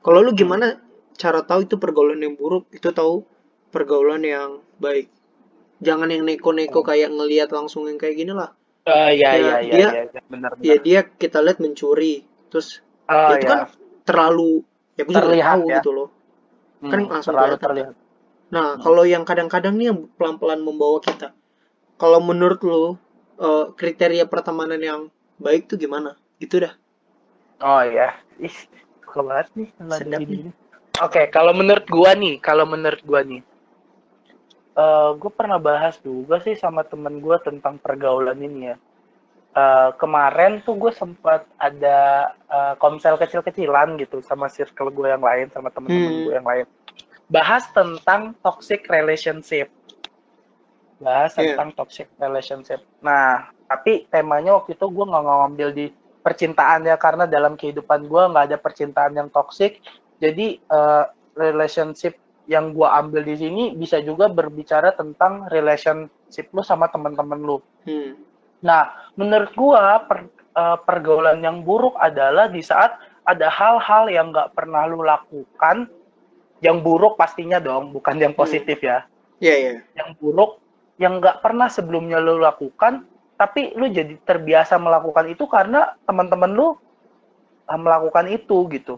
kalau 0.00 0.23
lu 0.23 0.33
gimana 0.33 0.78
cara 1.14 1.42
tahu 1.42 1.64
itu 1.64 1.76
pergaulan 1.76 2.21
yang 2.21 2.35
buruk 2.35 2.68
itu 2.71 2.88
tahu 2.90 3.25
pergaulan 3.68 4.23
yang 4.23 4.50
baik 4.78 5.11
jangan 5.78 6.09
yang 6.09 6.25
neko-neko 6.25 6.80
Oh. 6.80 6.87
kayak 6.87 7.11
ngelihat 7.11 7.50
langsung 7.50 7.85
yang 7.85 7.99
kayak 7.99 8.16
gini 8.16 8.33
lah 8.33 8.52
iya 8.87 9.11
Ya, 9.11 9.30
iya 9.35 9.35
iya 9.35 9.56
dia- 9.66 9.92
iya 9.92 10.02
iya, 10.06 10.21
benar 10.30 10.50
benar. 10.54 10.64
ya 10.64 10.76
dia 10.78 11.00
kita 11.04 11.42
lihat 11.42 11.59
mencuri 11.59 12.23
terus 12.49 12.80
Oh, 13.06 13.30
ya 13.32 13.38
itu 13.38 13.46
iya. 13.46 13.50
kan 13.50 13.60
terlalu 14.06 14.50
ya 14.96 15.02
gue 15.06 15.14
juga 15.14 15.22
Terlihat, 15.26 15.56
tahu 15.56 15.64
ya. 15.70 15.78
gitu 15.80 15.90
loh 15.94 16.08
Hmm, 16.76 16.92
kan 16.92 17.00
langsung 17.08 17.32
terlalu 17.32 17.56
terlihat. 17.56 17.94
Nah, 18.52 18.66
Hmm. 18.76 18.82
kalau 18.84 19.04
yang 19.08 19.25
kadang-kadang 19.25 19.75
nih 19.80 19.86
yang 19.90 19.98
pelan-pelan 20.20 20.60
membawa 20.60 20.98
kita. 21.00 21.32
Kalau 21.96 22.20
menurut 22.20 22.60
lo 22.62 22.82
eh, 23.40 23.64
kriteria 23.72 24.25
pertemanan 24.28 24.80
yang 24.80 25.00
baik 25.40 25.72
tuh 25.72 25.80
gimana? 25.80 26.14
Gitu 26.36 26.60
dah. 26.60 26.76
Oh 27.60 27.80
iya. 27.84 28.08
Ih, 28.36 28.56
suka 29.04 29.20
banget 29.25 29.48
nih 29.56 29.68
Sedap 29.96 30.20
gini. 30.20 30.52
Oke, 31.00 31.22
kalau 31.28 31.52
menurut 31.52 31.84
gua 31.88 32.12
nih, 32.16 32.34
kalau 32.40 32.64
menurut 32.68 33.00
gua 33.04 33.20
nih, 33.25 33.40
eh 34.76 35.10
gue 35.20 35.32
pernah 35.38 35.58
bahas 35.68 35.94
juga 36.06 36.36
sih 36.44 36.56
sama 36.56 36.82
temen 36.84 37.14
gua 37.25 37.36
tentang 37.40 37.75
pergaulan 37.80 38.36
ini 38.48 38.60
ya. 38.72 38.76
Eh, 39.56 39.90
kemarin 39.96 40.60
tuh 40.60 40.76
gue 40.76 40.92
sempat 40.92 41.48
ada 41.56 42.28
eh, 42.44 42.75
komsel 42.76 43.16
kecil-kecilan 43.16 43.96
gitu 43.96 44.20
sama 44.20 44.52
circle 44.52 44.92
gue 44.92 45.08
yang 45.08 45.25
lain, 45.25 45.48
sama 45.48 45.72
temen-temen 45.72 46.12
Hmm. 46.12 46.25
gue 46.28 46.34
yang 46.36 46.44
lain. 46.44 46.66
Bahas 47.32 47.64
tentang 47.72 48.36
toxic 48.44 48.84
relationship. 48.84 49.72
Bahas 51.00 51.32
Iya. 51.40 51.56
tentang 51.56 51.72
toxic 51.72 52.12
relationship. 52.20 52.84
Nah, 53.00 53.48
tapi 53.64 54.04
temanya 54.12 54.60
waktu 54.60 54.76
itu 54.76 54.84
gue 54.92 55.04
nggak 55.08 55.25
ngambil 55.25 55.68
di 55.72 55.86
percintaan 56.20 56.84
ya 56.84 57.00
karena 57.00 57.25
dalam 57.25 57.56
kehidupan 57.56 58.04
gue 58.12 58.22
nggak 58.28 58.44
ada 58.52 58.58
percintaan 58.60 59.16
yang 59.16 59.32
toxic. 59.32 59.80
Jadi 60.20 60.60
eh, 60.60 61.04
relationship 61.32 62.20
yang 62.44 62.76
gue 62.76 62.84
ambil 62.84 63.25
di 63.25 63.40
sini 63.40 63.72
bisa 63.72 64.04
juga 64.04 64.28
berbicara 64.28 64.92
tentang 64.92 65.48
relationship 65.48 66.52
lu 66.52 66.60
sama 66.60 66.92
teman-teman 66.92 67.40
lu. 67.40 67.58
Hmm. 67.88 68.25
Nah, 68.64 69.12
menurut 69.16 69.52
gua 69.52 70.04
per- 70.04 70.30
eh, 70.32 70.78
pergaulan 70.84 71.40
yang 71.44 71.60
buruk 71.60 71.96
adalah 72.00 72.48
di 72.48 72.64
saat 72.64 72.96
ada 73.26 73.50
hal-hal 73.50 74.06
yang 74.06 74.30
nggak 74.30 74.54
pernah 74.54 74.86
lu 74.86 75.02
lakukan, 75.02 75.90
yang 76.62 76.80
buruk 76.80 77.18
pastinya 77.18 77.58
dong, 77.58 77.90
bukan 77.90 78.16
yang 78.16 78.32
positif 78.32 78.80
ya. 78.80 79.04
Iya, 79.42 79.54
iya. 79.54 79.72
Yang 79.98 80.10
buruk 80.22 80.50
yang 80.96 81.20
nggak 81.20 81.44
pernah 81.44 81.68
sebelumnya 81.68 82.16
lu 82.22 82.40
lakukan, 82.40 83.04
tapi 83.36 83.76
lu 83.76 83.90
jadi 83.92 84.16
terbiasa 84.25 84.80
melakukan 84.80 85.28
itu 85.28 85.44
karena 85.44 85.92
teman-teman 86.08 86.56
lu 86.56 86.68
eh, 87.68 87.78
melakukan 87.80 88.26
itu 88.32 88.56
gitu. 88.72 88.96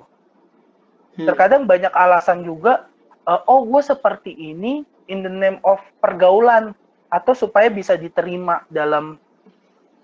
Hmm. 1.18 1.26
Terkadang 1.26 1.66
banyak 1.66 1.90
alasan 1.90 2.46
juga, 2.46 2.86
eh, 3.26 3.40
oh 3.50 3.66
gue 3.66 3.82
seperti 3.82 4.30
ini 4.30 4.86
in 5.10 5.24
the 5.24 5.32
name 5.32 5.58
of 5.66 5.82
pergaulan 5.98 6.76
atau 7.08 7.32
supaya 7.32 7.72
bisa 7.72 7.96
diterima 7.96 8.62
dalam 8.68 9.16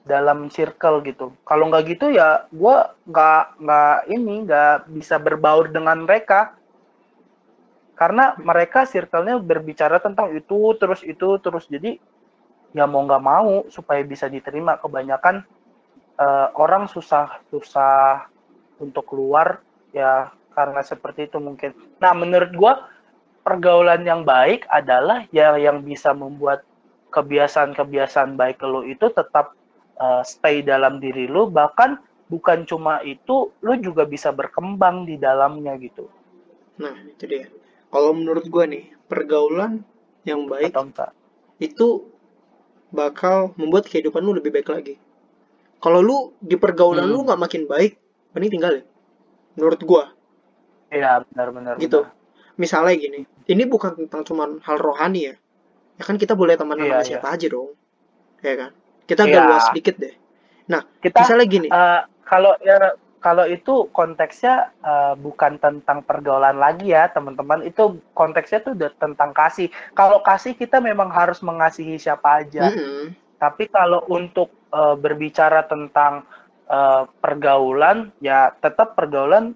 dalam 0.04 0.52
circle 0.52 1.00
gitu. 1.04 1.32
Kalau 1.48 1.72
nggak 1.72 1.84
gitu 1.96 2.12
ya 2.12 2.44
gue 2.52 2.76
nggak 3.08 3.44
nggak 3.60 3.96
ini 4.12 4.34
nggak 4.44 4.92
bisa 4.92 5.16
berbaur 5.16 5.72
dengan 5.72 6.04
mereka 6.04 6.52
karena 7.94 8.34
mereka 8.36 8.84
circle-nya 8.84 9.40
berbicara 9.40 10.02
tentang 10.02 10.34
itu 10.36 10.76
terus 10.76 11.00
itu 11.06 11.38
terus 11.40 11.64
jadi 11.70 11.96
ya 12.74 12.84
mau 12.84 13.06
nggak 13.06 13.24
mau 13.24 13.64
supaya 13.70 14.02
bisa 14.02 14.26
diterima 14.28 14.76
kebanyakan 14.76 15.46
eh, 16.20 16.48
orang 16.58 16.90
susah 16.90 17.40
susah 17.48 18.28
untuk 18.82 19.08
keluar 19.08 19.62
ya 19.94 20.34
karena 20.52 20.84
seperti 20.84 21.32
itu 21.32 21.38
mungkin. 21.40 21.72
Nah 21.98 22.12
menurut 22.12 22.50
gua 22.54 22.92
pergaulan 23.46 24.02
yang 24.04 24.26
baik 24.26 24.66
adalah 24.68 25.24
ya 25.30 25.54
yang 25.56 25.80
bisa 25.80 26.12
membuat 26.12 26.66
kebiasaan-kebiasaan 27.14 28.34
baik 28.34 28.58
lo 28.66 28.82
itu 28.82 29.06
tetap 29.14 29.54
eh, 30.00 30.22
stay 30.26 30.62
dalam 30.64 30.98
diri 31.02 31.26
lo 31.30 31.48
bahkan 31.50 31.98
bukan 32.32 32.64
cuma 32.70 33.00
itu 33.04 33.52
lo 33.62 33.72
juga 33.78 34.04
bisa 34.08 34.30
berkembang 34.34 35.04
di 35.08 35.16
dalamnya 35.20 35.74
gitu. 35.78 36.08
Nah, 36.82 36.94
itu 37.06 37.24
dia. 37.30 37.46
Kalau 37.92 38.10
menurut 38.14 38.46
gua 38.50 38.66
nih, 38.66 38.90
pergaulan 39.10 39.82
yang 40.26 40.46
baik 40.50 40.74
Atau 40.74 40.90
enggak? 40.90 41.10
itu 41.62 41.88
bakal 42.94 43.52
membuat 43.60 43.84
kehidupan 43.90 44.22
lu 44.24 44.32
lebih 44.38 44.50
baik 44.54 44.68
lagi. 44.70 44.94
Kalau 45.82 46.00
lu 46.02 46.18
di 46.40 46.56
pergaulan 46.56 47.06
Hmm. 47.06 47.12
lu 47.14 47.18
nggak 47.26 47.40
makin 47.44 47.62
baik, 47.68 47.92
mending 48.34 48.52
tinggalin. 48.58 48.84
Menurut 49.56 49.80
gua, 49.84 50.04
Iya 50.92 51.24
benar-benar. 51.28 51.74
gitu. 51.82 52.06
Misalnya 52.56 52.94
gini, 52.94 53.20
ini 53.50 53.62
bukan 53.66 53.92
tentang 54.06 54.22
cuman 54.28 54.50
hal 54.62 54.78
rohani 54.78 55.20
ya. 55.32 55.34
Ya 55.98 56.04
kan 56.08 56.16
kita 56.22 56.34
boleh 56.38 56.54
temenan 56.58 56.86
Iya, 56.86 56.90
sama 56.90 57.02
iya. 57.02 57.08
siapa 57.08 57.28
aja 57.34 57.46
dong. 57.50 57.70
Ya 58.42 58.54
kan? 58.60 58.72
Kita 59.04 59.24
agak 59.24 59.32
Iya. 59.36 59.48
luas 59.48 59.64
sedikit 59.70 59.94
deh. 60.00 60.14
Kita 61.04 61.20
Misalnya 61.20 61.46
gini, 61.46 61.68
eh, 61.68 62.00
kalau 62.24 62.56
ya 62.64 62.96
kalau 63.20 63.44
itu 63.48 63.88
konteksnya 63.92 64.72
eh, 64.80 65.14
bukan 65.16 65.60
tentang 65.60 66.00
pergaulan 66.04 66.56
lagi 66.56 66.92
ya 66.92 67.08
teman-teman. 67.12 67.64
Itu 67.64 68.00
konteksnya 68.16 68.64
tuh 68.64 68.72
udah 68.76 68.92
tentang 68.96 69.36
kasih. 69.36 69.68
Kalau 69.92 70.24
kasih 70.24 70.56
kita 70.56 70.80
memang 70.80 71.12
harus 71.12 71.44
mengasihi 71.44 72.00
siapa 72.00 72.44
aja. 72.44 72.72
Mm-mm, 72.72 73.12
tapi 73.36 73.68
kalau 73.68 74.04
untuk 74.08 74.48
eh, 74.72 74.96
berbicara 74.96 75.68
tentang 75.68 76.24
eh, 76.68 77.02
pergaulan 77.20 78.08
ya 78.24 78.52
tetap 78.60 78.96
pergaulan 78.96 79.52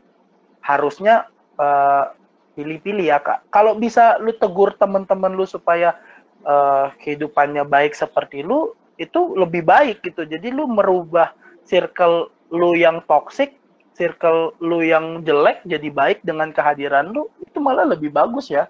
harusnya 0.60 1.24
eh, 1.56 2.04
pilih-pilih 2.52 3.06
ya 3.08 3.22
kak. 3.24 3.48
Kalau 3.48 3.80
bisa 3.80 4.20
lu 4.20 4.36
tegur 4.36 4.76
teman-teman 4.76 5.32
lu 5.32 5.48
supaya 5.48 5.96
eh, 6.44 6.86
kehidupannya 7.00 7.64
baik 7.64 7.96
seperti 7.96 8.44
lu 8.44 8.76
itu 8.98 9.20
lebih 9.38 9.62
baik 9.62 10.02
gitu 10.02 10.26
jadi 10.26 10.50
lu 10.50 10.66
merubah 10.66 11.32
circle 11.64 12.28
lu 12.50 12.74
yang 12.74 13.00
toxic 13.06 13.54
circle 13.94 14.54
lu 14.58 14.82
yang 14.82 15.22
jelek 15.22 15.62
jadi 15.64 15.88
baik 15.90 16.18
dengan 16.26 16.50
kehadiran 16.50 17.10
lu 17.14 17.30
itu 17.42 17.58
malah 17.62 17.86
lebih 17.86 18.10
bagus 18.10 18.50
ya 18.50 18.66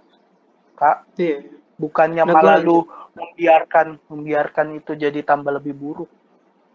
kak 0.77 1.09
iya. 1.19 1.43
bukannya 1.81 2.23
Nah, 2.29 2.35
malah 2.39 2.59
lu 2.61 2.85
membiarkan 3.17 3.99
membiarkan 4.07 4.79
itu 4.79 4.95
jadi 4.95 5.21
tambah 5.27 5.59
lebih 5.59 5.75
buruk 5.75 6.11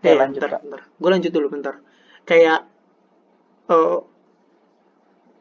ya 0.04 0.20
lanjut 0.20 0.42
bentar, 0.44 0.60
kak 0.60 0.62
bentar. 0.68 0.82
Gue 1.00 1.10
lanjut 1.10 1.32
dulu 1.32 1.48
bentar. 1.48 1.76
Kayak, 2.28 2.60
eh, 3.72 4.00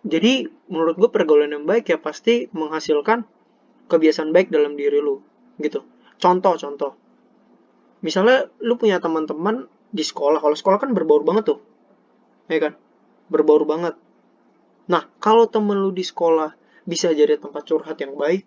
jadi 0.07 0.33
menurut 0.71 0.95
gue 0.99 1.11
pergaulan 1.11 1.51
yang 1.51 1.67
baik 1.67 1.91
ya 1.91 1.99
pasti 1.99 2.47
menghasilkan 2.55 3.27
kebiasaan 3.91 4.31
baik 4.31 4.49
dalam 4.55 4.79
diri 4.79 5.03
lu, 5.03 5.21
gitu. 5.59 5.83
Contoh, 6.23 6.55
contoh. 6.55 6.95
Misalnya 8.03 8.51
lu 8.61 8.75
punya 8.77 8.99
teman-teman 8.99 9.71
di 9.95 10.05
sekolah, 10.05 10.43
kalau 10.43 10.57
sekolah 10.59 10.79
kan 10.83 10.91
berbaur 10.93 11.23
banget 11.23 11.55
tuh, 11.55 11.59
ya 12.51 12.59
kan? 12.59 12.73
Berbaur 13.31 13.63
banget. 13.65 13.95
Nah, 14.91 15.07
kalau 15.23 15.47
temen 15.47 15.79
lu 15.79 15.95
di 15.95 16.03
sekolah 16.03 16.53
bisa 16.83 17.15
jadi 17.15 17.39
tempat 17.39 17.63
curhat 17.65 17.97
yang 18.03 18.19
baik, 18.19 18.43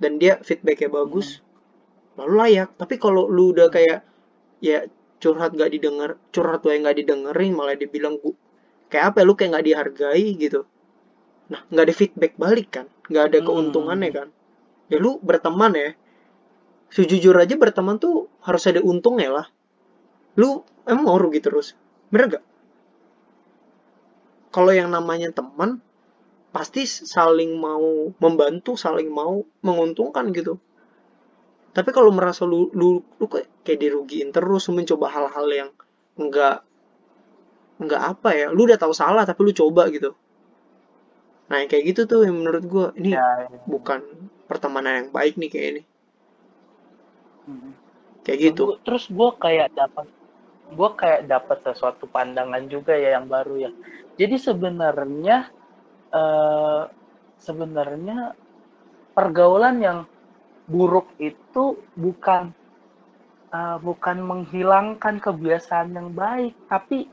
dan 0.00 0.16
dia 0.16 0.40
feedbacknya 0.40 0.88
bagus, 0.88 1.44
lalu 2.16 2.34
layak. 2.40 2.68
Tapi 2.80 2.96
kalau 2.96 3.28
lu 3.28 3.52
udah 3.52 3.68
kayak 3.68 4.00
ya 4.64 4.88
curhat 5.20 5.52
gak 5.52 5.70
didengar 5.76 6.16
curhat 6.32 6.64
gue 6.64 6.72
nggak 6.80 6.96
didengerin 7.04 7.52
malah 7.52 7.76
dibilang 7.76 8.16
gu 8.16 8.32
kayak 8.88 9.12
apa 9.14 9.16
ya, 9.22 9.24
lu 9.28 9.32
kayak 9.36 9.50
nggak 9.52 9.66
dihargai 9.68 10.28
gitu 10.40 10.60
nah 11.52 11.60
nggak 11.68 11.84
ada 11.92 11.94
feedback 11.94 12.32
balik 12.40 12.68
kan 12.72 12.86
nggak 13.12 13.24
ada 13.28 13.38
Hmm. 13.40 13.46
keuntungannya 13.46 14.10
kan 14.10 14.28
ya 14.88 14.96
lu 14.96 15.20
berteman 15.20 15.76
ya 15.76 15.90
sejujur 16.90 17.34
aja 17.38 17.54
berteman 17.56 17.96
tuh 18.02 18.26
harus 18.42 18.62
ada 18.66 18.82
untungnya 18.82 19.30
lah. 19.30 19.46
Lu 20.38 20.62
emang 20.86 21.04
mau 21.06 21.18
rugi 21.18 21.40
terus? 21.42 21.74
Bener 22.10 22.38
gak 22.38 22.44
kalau 24.50 24.74
yang 24.74 24.90
namanya 24.90 25.30
teman 25.30 25.78
pasti 26.50 26.82
saling 26.86 27.54
mau 27.54 28.10
membantu 28.18 28.74
saling 28.74 29.06
mau 29.06 29.46
menguntungkan 29.62 30.34
gitu. 30.34 30.58
Tapi 31.70 31.90
kalau 31.94 32.10
merasa 32.10 32.42
lu 32.42 32.66
lu 32.74 32.98
lu 33.22 33.26
kayak, 33.30 33.46
kayak 33.62 33.78
dirugiin 33.78 34.34
terus 34.34 34.66
mencoba 34.74 35.06
hal-hal 35.06 35.46
yang 35.54 35.70
enggak 36.18 36.66
enggak 37.78 38.02
apa 38.02 38.30
ya 38.34 38.46
lu 38.50 38.66
udah 38.66 38.78
tahu 38.82 38.90
salah 38.90 39.22
tapi 39.22 39.40
lu 39.46 39.52
coba 39.54 39.86
gitu. 39.94 40.10
Nah 41.46 41.62
yang 41.62 41.70
kayak 41.70 41.94
gitu 41.94 42.10
tuh 42.10 42.26
yang 42.26 42.34
menurut 42.42 42.64
gua 42.66 42.86
ini 42.98 43.14
Ya, 43.14 43.46
ya. 43.46 43.58
bukan 43.70 44.02
pertemanan 44.50 45.06
yang 45.06 45.08
baik 45.14 45.38
nih 45.38 45.50
kayak 45.50 45.66
ini 45.78 45.82
Kayak 48.24 48.38
gitu. 48.52 48.64
Terus 48.84 49.04
gue 49.08 49.30
kayak 49.40 49.74
dapat 49.74 50.06
gue 50.70 50.90
kayak 50.94 51.26
dapat 51.26 51.58
sesuatu 51.66 52.06
pandangan 52.06 52.62
juga 52.70 52.94
ya 52.94 53.18
yang 53.18 53.26
baru 53.26 53.68
ya. 53.68 53.70
Jadi 54.20 54.36
sebenarnya 54.38 55.50
eh 56.10 56.82
sebenarnya 57.40 58.34
pergaulan 59.16 59.76
yang 59.80 59.98
buruk 60.70 61.10
itu 61.18 61.80
bukan 61.98 62.54
eh, 63.50 63.76
bukan 63.82 64.16
menghilangkan 64.22 65.18
kebiasaan 65.18 65.96
yang 65.96 66.08
baik 66.14 66.54
tapi 66.70 67.10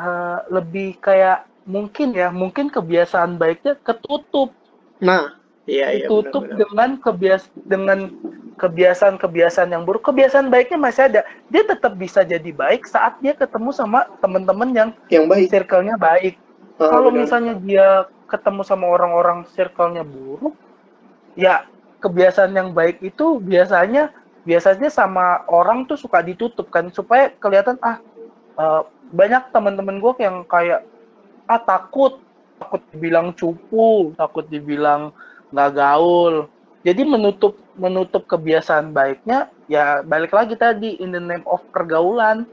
eh, 0.00 0.38
lebih 0.48 0.96
kayak 1.02 1.44
mungkin 1.66 2.14
ya 2.14 2.30
mungkin 2.30 2.70
kebiasaan 2.70 3.36
baiknya 3.36 3.76
ketutup. 3.82 4.54
Nah 5.02 5.36
iya 5.66 5.92
iya 5.92 6.06
tutup 6.06 6.46
dengan 6.46 6.96
kebias 7.02 7.50
dengan 7.66 8.14
kebiasaan-kebiasaan 8.56 9.72
yang 9.72 9.84
buruk. 9.84 10.08
Kebiasaan 10.08 10.48
baiknya 10.48 10.80
masih 10.80 11.12
ada. 11.12 11.20
Dia 11.52 11.62
tetap 11.64 11.94
bisa 11.96 12.24
jadi 12.24 12.50
baik 12.50 12.88
saat 12.88 13.20
dia 13.20 13.36
ketemu 13.36 13.70
sama 13.72 14.08
teman-teman 14.20 14.72
yang 14.72 14.90
yang 15.12 15.28
baik 15.28 15.52
circle-nya 15.52 16.00
baik. 16.00 16.40
Ah, 16.80 16.92
Kalau 16.92 17.12
benar. 17.12 17.20
misalnya 17.24 17.54
dia 17.60 17.88
ketemu 18.26 18.60
sama 18.66 18.90
orang-orang 18.90 19.46
circle-nya 19.54 20.02
buruk, 20.02 20.56
ya 21.38 21.68
kebiasaan 22.02 22.52
yang 22.52 22.74
baik 22.74 23.00
itu 23.00 23.38
biasanya 23.40 24.10
biasanya 24.42 24.90
sama 24.92 25.46
orang 25.48 25.86
tuh 25.86 25.98
suka 25.98 26.22
ditutup 26.22 26.68
kan 26.70 26.90
supaya 26.90 27.32
kelihatan 27.38 27.78
ah 27.82 27.98
eh, 28.58 28.82
banyak 29.12 29.54
teman-teman 29.54 30.02
gue 30.02 30.12
yang 30.18 30.42
kayak 30.48 30.82
ah 31.46 31.60
takut 31.62 32.18
takut 32.56 32.80
dibilang 32.90 33.36
cupu, 33.36 34.16
takut 34.16 34.48
dibilang 34.48 35.12
nggak 35.52 35.70
gaul. 35.76 36.48
Jadi 36.86 37.02
menutup 37.02 37.58
menutup 37.74 38.30
kebiasaan 38.30 38.94
baiknya 38.94 39.50
ya 39.66 40.06
balik 40.06 40.30
lagi 40.30 40.54
tadi 40.54 40.94
in 41.02 41.10
the 41.10 41.18
name 41.18 41.42
of 41.50 41.58
pergaulan 41.74 42.46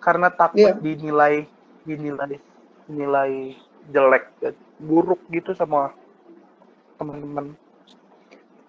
karena 0.00 0.32
takut 0.32 0.72
Iya. 0.72 0.80
dinilai 0.80 1.44
dinilai 1.84 2.40
dinilai 2.88 3.32
jelek 3.92 4.24
dan 4.40 4.56
buruk 4.80 5.20
gitu 5.28 5.52
sama 5.52 5.92
teman-teman. 6.96 7.52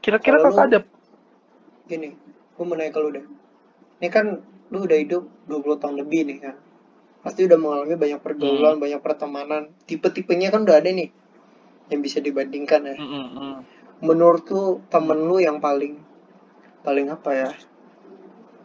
Kira-kira 0.03 0.43
kakak 0.43 0.65
ada 0.67 0.79
gini 1.87 2.15
gue 2.55 2.63
mau 2.63 2.75
nanya 2.75 2.91
ke 2.91 2.99
lu 2.99 3.09
deh 3.11 3.25
ini 3.99 4.07
kan 4.07 4.39
lu 4.71 4.87
udah 4.87 4.95
hidup 4.95 5.23
20 5.47 5.75
tahun 5.75 5.95
lebih 5.99 6.23
nih 6.23 6.37
kan 6.39 6.55
pasti 7.19 7.43
udah 7.43 7.57
mengalami 7.59 7.95
banyak 7.95 8.19
pergaulan 8.23 8.75
Hmm. 8.75 8.83
banyak 8.83 9.01
pertemanan 9.03 9.63
tipe-tipenya 9.83 10.51
kan 10.51 10.63
udah 10.63 10.79
ada 10.79 10.87
nih 10.87 11.11
yang 11.91 11.99
bisa 11.99 12.23
dibandingkan 12.23 12.87
ya 12.87 12.95
Mm, 12.95 13.07
mm, 13.07 13.27
mm. 13.35 13.55
Menurut 14.01 14.45
lu 14.49 14.65
temen 14.89 15.19
lu 15.21 15.37
yang 15.37 15.61
paling 15.61 15.97
paling 16.81 17.07
apa 17.09 17.29
ya 17.33 17.49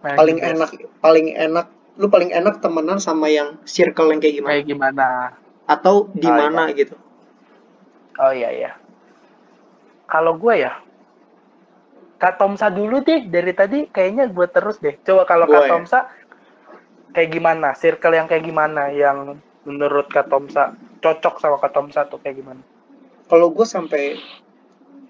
Kayak 0.01 0.17
paling 0.19 0.37
gimana? 0.39 0.53
enak 0.55 0.71
paling 1.01 1.27
enak 1.37 1.67
lu 1.97 2.07
paling 2.09 2.31
enak 2.33 2.55
temenan 2.61 2.99
sama 3.01 3.27
yang 3.29 3.57
circle 3.65 4.13
yang 4.13 4.21
kayak 4.21 4.37
gimana 4.37 4.53
Kayak 4.53 4.67
gimana? 4.67 5.07
atau 5.67 5.95
di 6.13 6.29
Ah, 6.29 6.37
mana 6.37 6.71
gitu 6.73 6.97
Oh 8.17 8.33
iya 8.33 8.49
iya. 8.49 8.73
Kalau 10.09 10.41
gue 10.41 10.57
ya, 10.57 10.73
Kak 12.17 12.41
Tomsa 12.41 12.73
dulu 12.73 13.05
deh. 13.05 13.29
Dari 13.29 13.53
tadi 13.53 13.79
kayaknya 13.93 14.33
gue 14.33 14.47
terus 14.49 14.81
deh. 14.81 14.97
Coba 15.05 15.29
kalau 15.29 15.45
Kak 15.45 15.69
ya. 15.69 15.69
Tomsa, 15.69 15.99
kayak 17.13 17.29
gimana? 17.29 17.77
Circle 17.77 18.17
yang 18.17 18.25
kayak 18.25 18.41
gimana? 18.41 18.89
Yang 18.89 19.37
menurut 19.69 20.09
Kak 20.09 20.33
Tomsa 20.33 20.73
cocok 20.97 21.35
sama 21.45 21.61
Kak 21.61 21.77
Tomsa 21.77 22.09
tuh 22.09 22.17
kayak 22.23 22.41
gimana? 22.41 22.63
kalau 23.27 23.51
gue 23.51 23.67
sampai 23.67 24.17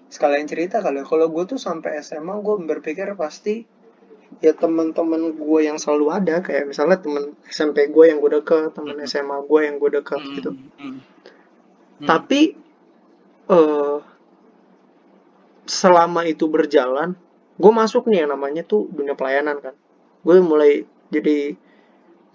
sekalian 0.06 0.46
cerita 0.46 0.78
kali 0.82 1.02
ya. 1.02 1.04
Kalau 1.06 1.26
gue 1.30 1.44
tuh 1.44 1.58
sampai 1.58 1.98
SMA 2.02 2.38
gue 2.42 2.56
berpikir 2.62 3.10
pasti 3.18 3.66
ya 4.42 4.52
teman-teman 4.52 5.38
gue 5.38 5.60
yang 5.62 5.78
selalu 5.78 6.06
ada 6.12 6.42
kayak 6.42 6.68
misalnya 6.68 6.98
teman 6.98 7.32
SMP 7.46 7.88
gue 7.88 8.04
yang 8.10 8.18
gue 8.18 8.42
deket 8.42 8.74
teman 8.74 8.98
Mhm. 8.98 9.06
SMA 9.06 9.38
gue 9.46 9.60
yang 9.62 9.76
gue 9.78 9.90
deket 10.02 10.20
gitu. 10.34 10.50
Mm, 10.52 10.66
mm. 10.76 10.98
Hmm. 11.96 12.04
tapi 12.04 12.52
eh 13.48 13.98
selama 15.64 16.28
itu 16.28 16.44
berjalan 16.44 17.16
gue 17.56 17.72
masuk 17.72 18.04
nih 18.12 18.26
yang 18.26 18.36
namanya 18.36 18.62
tuh 18.66 18.84
dunia 18.92 19.16
pelayanan 19.16 19.58
kan. 19.64 19.74
Gue 20.20 20.42
mulai 20.44 20.84
jadi 21.08 21.56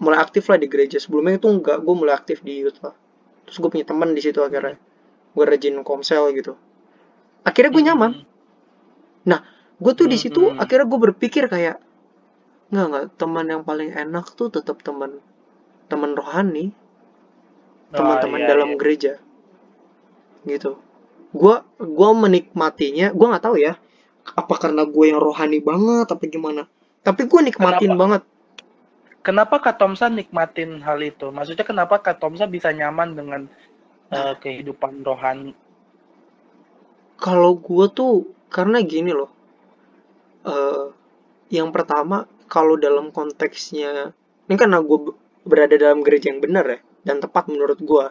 mulai 0.02 0.18
aktif 0.18 0.50
lah 0.50 0.58
di 0.58 0.66
gereja. 0.66 0.98
Sebelumnya 0.98 1.38
itu 1.38 1.46
enggak 1.46 1.78
gue 1.78 1.94
mulai 1.94 2.16
aktif 2.18 2.42
di 2.42 2.66
youth 2.66 2.82
lah. 2.82 2.96
Terus 3.46 3.56
gue 3.62 3.70
punya 3.70 3.86
teman 3.86 4.10
di 4.16 4.20
situ 4.24 4.42
akhirnya. 4.42 4.74
Gue 5.32 5.44
rajin 5.46 5.78
komsel 5.86 6.34
gitu 6.34 6.58
akhirnya 7.42 7.70
gue 7.74 7.84
nyaman 7.84 8.12
gue 9.82 9.92
tuh 9.98 10.06
di 10.06 10.14
situ 10.14 10.38
Mhm. 10.46 10.62
akhirnya 10.62 10.86
gue 10.86 11.00
berpikir 11.10 11.44
kayak 11.50 11.82
nggak 12.70 12.86
nggak 12.88 13.04
teman 13.18 13.46
yang 13.50 13.62
paling 13.66 13.90
enak 13.90 14.30
tuh 14.38 14.48
tetap 14.48 14.80
teman 14.80 15.18
teman 15.90 16.14
rohani 16.14 16.70
Oh, 17.92 18.00
teman-teman 18.00 18.40
iya, 18.40 18.48
dalam 18.48 18.68
iya. 18.72 18.78
gereja 18.80 19.12
gitu 20.48 20.80
gua 21.36 21.60
gua 21.76 22.16
menikmatinya 22.16 23.12
gua 23.12 23.36
nggak 23.36 23.44
tahu 23.44 23.60
ya 23.60 23.76
apa 24.32 24.54
karena 24.56 24.88
gue 24.88 25.04
yang 25.12 25.20
rohani 25.20 25.60
banget 25.60 26.08
apa 26.08 26.24
gimana 26.24 26.62
tapi 27.04 27.26
gue 27.28 27.40
nikmatin 27.52 27.92
Kenapa? 27.92 28.00
banget 28.00 28.22
Kenapa 29.22 29.62
Kak 29.62 29.78
Tomsa 29.78 30.10
nikmatin 30.10 30.82
hal 30.82 30.98
itu? 30.98 31.30
Maksudnya 31.30 31.62
kenapa 31.62 32.02
Kak 32.02 32.18
Tomsa 32.18 32.50
bisa 32.50 32.74
nyaman 32.74 33.14
dengan 33.14 33.40
eh, 34.10 34.34
kehidupan 34.34 35.06
rohani? 35.06 35.54
Kalau 37.22 37.54
gue 37.54 37.86
tuh 37.94 38.12
karena 38.50 38.82
gini 38.82 39.14
loh 39.14 39.30
eh 40.42 40.84
yang 41.54 41.70
pertama 41.70 42.26
kalau 42.50 42.74
dalam 42.76 43.14
konteksnya 43.14 44.10
ini 44.48 44.54
karena 44.58 44.82
gue 44.82 44.98
berada 45.46 45.74
dalam 45.78 46.02
gereja 46.06 46.34
yang 46.34 46.42
benar 46.42 46.66
ya 46.66 46.80
dan 47.06 47.16
tepat 47.22 47.46
menurut 47.52 47.78
gue 47.82 48.06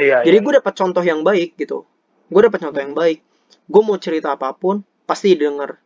Iya. 0.00 0.24
Jadi 0.24 0.36
iya. 0.40 0.44
gue 0.44 0.52
dapat 0.56 0.74
contoh 0.74 1.04
yang 1.04 1.20
baik 1.20 1.50
gitu. 1.60 1.84
Gue 2.32 2.40
dapat 2.48 2.58
contoh 2.64 2.80
yang 2.80 2.96
baik. 2.96 3.20
Gue 3.68 3.82
mau 3.84 4.00
cerita 4.00 4.32
apa 4.32 4.56
pun 4.56 4.80
pasti 5.04 5.36
didengar, 5.36 5.76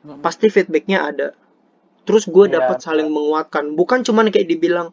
Mm, 0.00 0.24
pasti 0.24 0.48
feedbacknya 0.48 0.98
ada. 1.12 1.28
Terus 2.08 2.24
gue 2.24 2.48
Iya, 2.48 2.56
dapat 2.60 2.80
saling 2.80 3.08
menguatkan. 3.12 3.76
Bukan 3.76 4.00
cuman 4.00 4.32
kayak 4.32 4.48
dibilang 4.48 4.88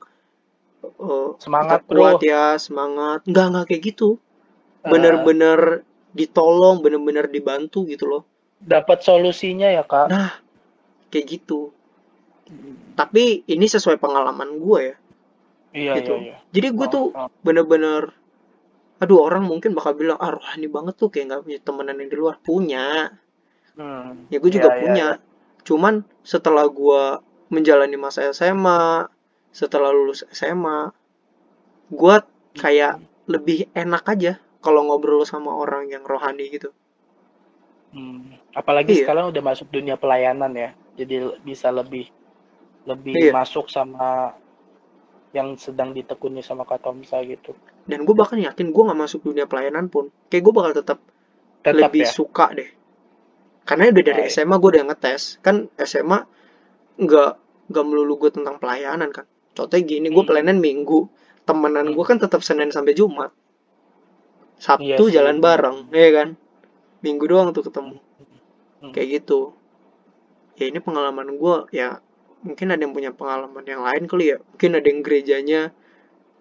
eh, 0.84 1.30
Semangat, 1.40 1.88
kuat 1.88 2.20
ya 2.22 2.60
semangat. 2.60 3.24
Enggak 3.24 3.46
enggak 3.50 3.66
kayak 3.72 3.82
gitu. 3.96 4.10
Eh, 4.84 4.90
Bener-bener 4.92 5.88
ditolong, 6.18 6.82
bener-bener 6.84 7.30
dibantu 7.30 7.86
gitu 7.88 8.06
loh. 8.10 8.24
dapat 8.58 9.06
solusinya 9.06 9.70
ya 9.70 9.86
Kak. 9.86 10.10
Nah 10.10 10.32
kayak 11.14 11.26
gitu. 11.30 11.70
Tapi 12.98 13.46
ini 13.46 13.66
sesuai 13.68 14.02
pengalaman 14.02 14.58
gue 14.58 14.80
ya. 14.82 14.96
Iya 15.78 15.92
gitu. 16.02 16.14
iya 16.18 16.26
iya. 16.34 16.38
Jadi 16.50 16.68
gue 16.74 16.88
Oh, 16.88 16.92
tuh 16.92 17.06
oh. 17.14 17.30
bener-bener 17.46 18.04
aduh 18.98 19.22
orang 19.22 19.46
mungkin 19.46 19.78
bakal 19.78 19.94
bilang 19.94 20.18
ah 20.18 20.34
rohani 20.34 20.66
banget 20.66 20.98
tuh 20.98 21.14
kayak 21.14 21.30
nggak 21.30 21.42
punya 21.46 21.60
temenan 21.62 22.02
yang 22.02 22.10
di 22.10 22.18
luar 22.18 22.36
punya 22.42 23.14
Hmm. 23.78 24.26
ya 24.34 24.42
gue 24.42 24.50
juga 24.50 24.74
Iya, 24.74 24.74
iya, 24.74 24.82
punya 24.82 25.08
cuman 25.62 26.02
setelah 26.26 26.66
gue 26.66 27.22
menjalani 27.54 27.94
masa 27.94 28.26
SMA 28.34 29.06
setelah 29.54 29.94
lulus 29.94 30.26
SMA 30.34 30.90
gue 31.94 32.16
kayak 32.58 32.98
lebih 33.30 33.70
enak 33.78 34.02
aja 34.10 34.42
kalau 34.60 34.84
ngobrol 34.84 35.24
sama 35.24 35.54
orang 35.54 35.88
yang 35.88 36.02
rohani 36.02 36.48
gitu 36.50 36.72
Hmm. 37.88 38.36
Apalagi 38.52 38.92
Iya. 38.94 39.08
sekarang 39.08 39.32
udah 39.32 39.40
masuk 39.42 39.72
dunia 39.72 39.96
pelayanan 39.96 40.52
ya. 40.52 40.70
Jadi 40.94 41.24
bisa 41.40 41.72
lebih 41.72 42.12
lebih 42.84 43.16
Iya. 43.16 43.32
masuk 43.32 43.68
sama 43.68 44.36
yang 45.30 45.56
sedang 45.56 45.92
ditekuni 45.92 46.40
sama 46.40 46.64
Kak 46.64 46.84
Tomsa 46.84 47.20
gitu. 47.22 47.56
dan 47.84 48.04
gue 48.04 48.12
bahkan 48.12 48.36
yakin 48.36 48.72
gue 48.72 48.84
nggak 48.84 48.96
masuk 48.98 49.24
dunia 49.24 49.44
pelayanan 49.44 49.88
pun 49.88 50.12
kayak 50.28 50.44
gue 50.44 50.52
bakal 50.52 50.74
tetap 50.74 51.00
Tetap 51.62 51.88
lebih 51.88 52.04
ya. 52.04 52.12
suka 52.12 52.52
deh 52.52 52.68
karena 53.64 53.88
udah 53.88 54.04
dari 54.06 54.24
Baik. 54.24 54.32
SMA 54.34 54.56
gue 54.58 54.70
udah 54.70 54.84
ngetes 54.86 55.24
kan 55.40 55.56
SMA 55.78 56.20
nggak 56.98 57.32
nggak 57.66 57.86
melulu 57.86 58.20
gue 58.20 58.32
tentang 58.34 58.56
pelayanan 58.58 59.08
kan 59.10 59.24
contohnya 59.54 59.84
gini 59.86 60.08
gue 60.08 60.18
Hmm. 60.18 60.28
pelayanan 60.28 60.60
minggu 60.60 61.08
temenan 61.44 61.88
Hmm. 61.88 61.96
gue 61.96 62.04
kan 62.04 62.18
tetap 62.18 62.40
senin 62.40 62.68
sampai 62.68 62.92
jumat 62.92 63.32
sabtu 64.58 64.86
Iya 64.86 64.98
sih. 65.10 65.14
jalan 65.18 65.38
bareng 65.46 65.78
ya 65.94 66.10
kan 66.18 66.30
minggu 67.06 67.26
doang 67.30 67.50
tuh 67.56 67.66
ketemu 67.68 67.98
Hmm. 68.78 68.94
kayak 68.94 69.10
gitu 69.22 69.58
ya 70.58 70.66
ini 70.70 70.80
pengalaman 70.82 71.38
gue 71.38 71.56
ya 71.74 71.98
mungkin 72.46 72.68
ada 72.74 72.82
yang 72.86 72.94
punya 72.94 73.12
pengalaman 73.14 73.66
yang 73.66 73.82
lain 73.82 74.06
kali 74.06 74.34
ya 74.34 74.38
mungkin 74.54 74.72
ada 74.78 74.88
yang 74.88 75.02
gerejanya 75.02 75.62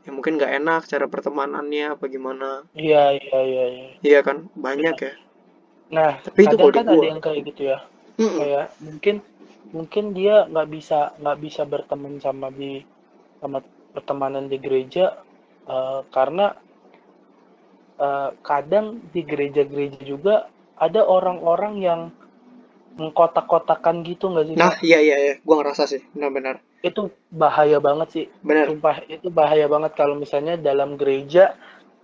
yang 0.04 0.14
mungkin 0.20 0.36
nggak 0.36 0.52
enak 0.62 0.82
cara 0.86 1.06
pertemanannya 1.08 1.96
apa 1.96 2.04
gimana 2.06 2.68
Iya, 2.76 3.16
iya, 3.16 3.38
iya, 3.42 3.64
iya. 3.72 3.88
iya 4.04 4.20
kan 4.20 4.48
banyak 4.56 4.96
ya 5.00 5.14
Nah, 5.86 6.18
Tapi 6.18 6.50
itu 6.50 6.56
kan 6.58 6.82
ada 6.82 6.98
yang 6.98 7.22
kayak 7.22 7.46
gitu 7.46 7.62
ya. 7.70 7.78
Mm-mm. 8.18 8.42
Kayak 8.42 8.66
mungkin 8.82 9.16
mungkin 9.70 10.04
dia 10.18 10.44
nggak 10.50 10.68
bisa 10.72 11.14
nggak 11.22 11.38
bisa 11.38 11.62
berteman 11.62 12.18
sama 12.18 12.50
di 12.50 12.82
sama 13.38 13.62
pertemanan 13.94 14.50
di 14.50 14.58
gereja 14.58 15.14
eh, 15.70 16.00
karena 16.10 16.58
eh, 18.00 18.30
kadang 18.44 18.86
di 19.14 19.20
gereja-gereja 19.24 20.00
juga 20.04 20.34
ada 20.76 21.00
orang-orang 21.08 21.74
yang 21.80 22.00
mengkotak-kotakan 22.96 24.04
gitu 24.08 24.32
nggak 24.32 24.46
sih? 24.48 24.56
nah 24.56 24.72
iya 24.80 24.98
iya 25.04 25.16
iya 25.24 25.34
gua 25.44 25.60
ngerasa 25.60 25.84
sih 25.92 26.00
benar-benar 26.16 26.56
Itu 26.88 27.10
bahaya 27.32 27.78
banget 27.82 28.08
sih. 28.14 28.24
benar 28.46 28.66
Sumpah 28.72 28.96
itu 29.10 29.28
bahaya 29.32 29.66
banget 29.66 29.92
kalau 30.00 30.14
misalnya 30.16 30.54
dalam 30.68 30.96
gereja 31.00 31.56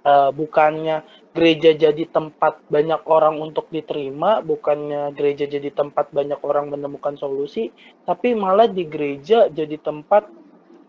eh, 0.05 0.31
bukannya 0.41 0.97
gereja 1.37 1.71
jadi 1.85 2.05
tempat 2.17 2.55
banyak 2.69 3.01
orang 3.09 3.41
untuk 3.41 3.67
diterima, 3.73 4.45
bukannya 4.45 5.15
gereja 5.17 5.45
jadi 5.49 5.71
tempat 5.73 6.13
banyak 6.13 6.41
orang 6.45 6.69
menemukan 6.73 7.15
solusi, 7.17 7.73
tapi 8.09 8.37
malah 8.37 8.69
di 8.69 8.85
gereja 8.85 9.49
jadi 9.49 9.77
tempat 9.81 10.29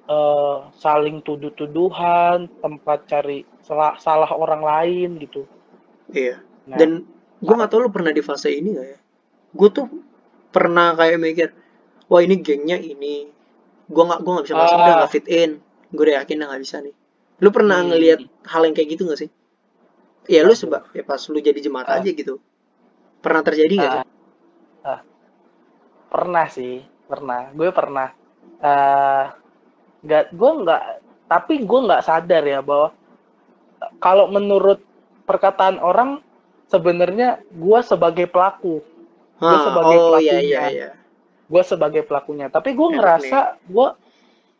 eh, 0.03 0.57
saling 0.77 1.23
tuduh-tuduhan, 1.23 2.51
tempat 2.59 3.07
cari 3.07 3.43
salah, 3.63 3.95
salah 3.97 4.29
orang 4.29 4.59
lain 4.61 5.09
gitu. 5.19 5.47
iya 6.11 6.39
Nah, 6.63 6.79
dan 6.79 7.03
gua 7.39 7.59
nggak 7.59 7.71
tahu 7.71 7.79
lu 7.87 7.91
pernah 7.91 8.11
di 8.11 8.23
fase 8.23 8.47
ini 8.47 8.71
gak 8.71 8.87
ya 8.87 8.99
gue 9.53 9.69
tuh 9.69 9.85
pernah 10.49 10.95
kayak 10.95 11.19
mikir 11.19 11.49
wah 12.07 12.23
ini 12.23 12.39
gengnya 12.39 12.79
ini 12.79 13.27
gua 13.85 14.03
nggak 14.15 14.19
gua 14.23 14.31
nggak 14.39 14.45
bisa 14.47 14.55
masuk 14.55 14.75
Ah. 14.75 14.81
udah 14.81 14.93
nggak 14.97 15.11
fit 15.11 15.27
in 15.27 15.51
gue 15.91 16.03
udah 16.07 16.15
yakin 16.23 16.39
nggak 16.39 16.61
bisa 16.63 16.79
nih 16.79 16.95
lu 17.43 17.49
pernah 17.51 17.83
Hmm. 17.83 17.91
ngelihat 17.91 18.19
hal 18.47 18.61
yang 18.63 18.71
kayak 18.73 18.89
gitu 18.95 19.03
gak 19.05 19.19
sih 19.19 19.29
ya 20.25 20.47
lu 20.47 20.55
sebab 20.55 20.87
ya 20.95 21.03
pas 21.03 21.19
lu 21.27 21.37
jadi 21.37 21.59
jemaat 21.59 21.87
Ah. 21.91 21.99
aja 21.99 22.09
gitu 22.09 22.39
pernah 23.19 23.43
terjadi 23.43 23.73
gak 23.75 23.91
sih 23.91 23.99
Ah, 23.99 24.07
ah. 24.87 24.99
pernah 26.07 26.45
sih, 26.47 26.79
pernah. 27.07 27.51
Gue 27.51 27.69
pernah. 27.71 28.09
eh 28.63 29.25
nggak, 30.03 30.23
gue 30.35 30.51
nggak. 30.63 30.83
Tapi 31.31 31.53
gue 31.65 31.79
nggak 31.87 32.03
sadar 32.05 32.43
ya 32.45 32.59
bahwa 32.61 32.93
kalau 33.99 34.29
menurut 34.31 34.79
perkataan 35.25 35.79
orang 35.79 36.19
sebenarnya 36.69 37.41
gue 37.51 37.79
sebagai 37.83 38.27
pelaku, 38.27 38.83
gue 39.43 39.57
Hah, 39.57 39.65
sebagai 39.65 39.97
oh 39.97 40.19
iya 40.19 40.39
pelakunya. 40.39 40.39
iya 40.39 40.63
iya 40.69 40.89
gue 41.53 41.63
sebagai 41.63 42.01
pelakunya. 42.07 42.47
Tapi 42.49 42.73
gue 42.73 42.87
ngerasa 42.97 43.61
gue 43.67 43.87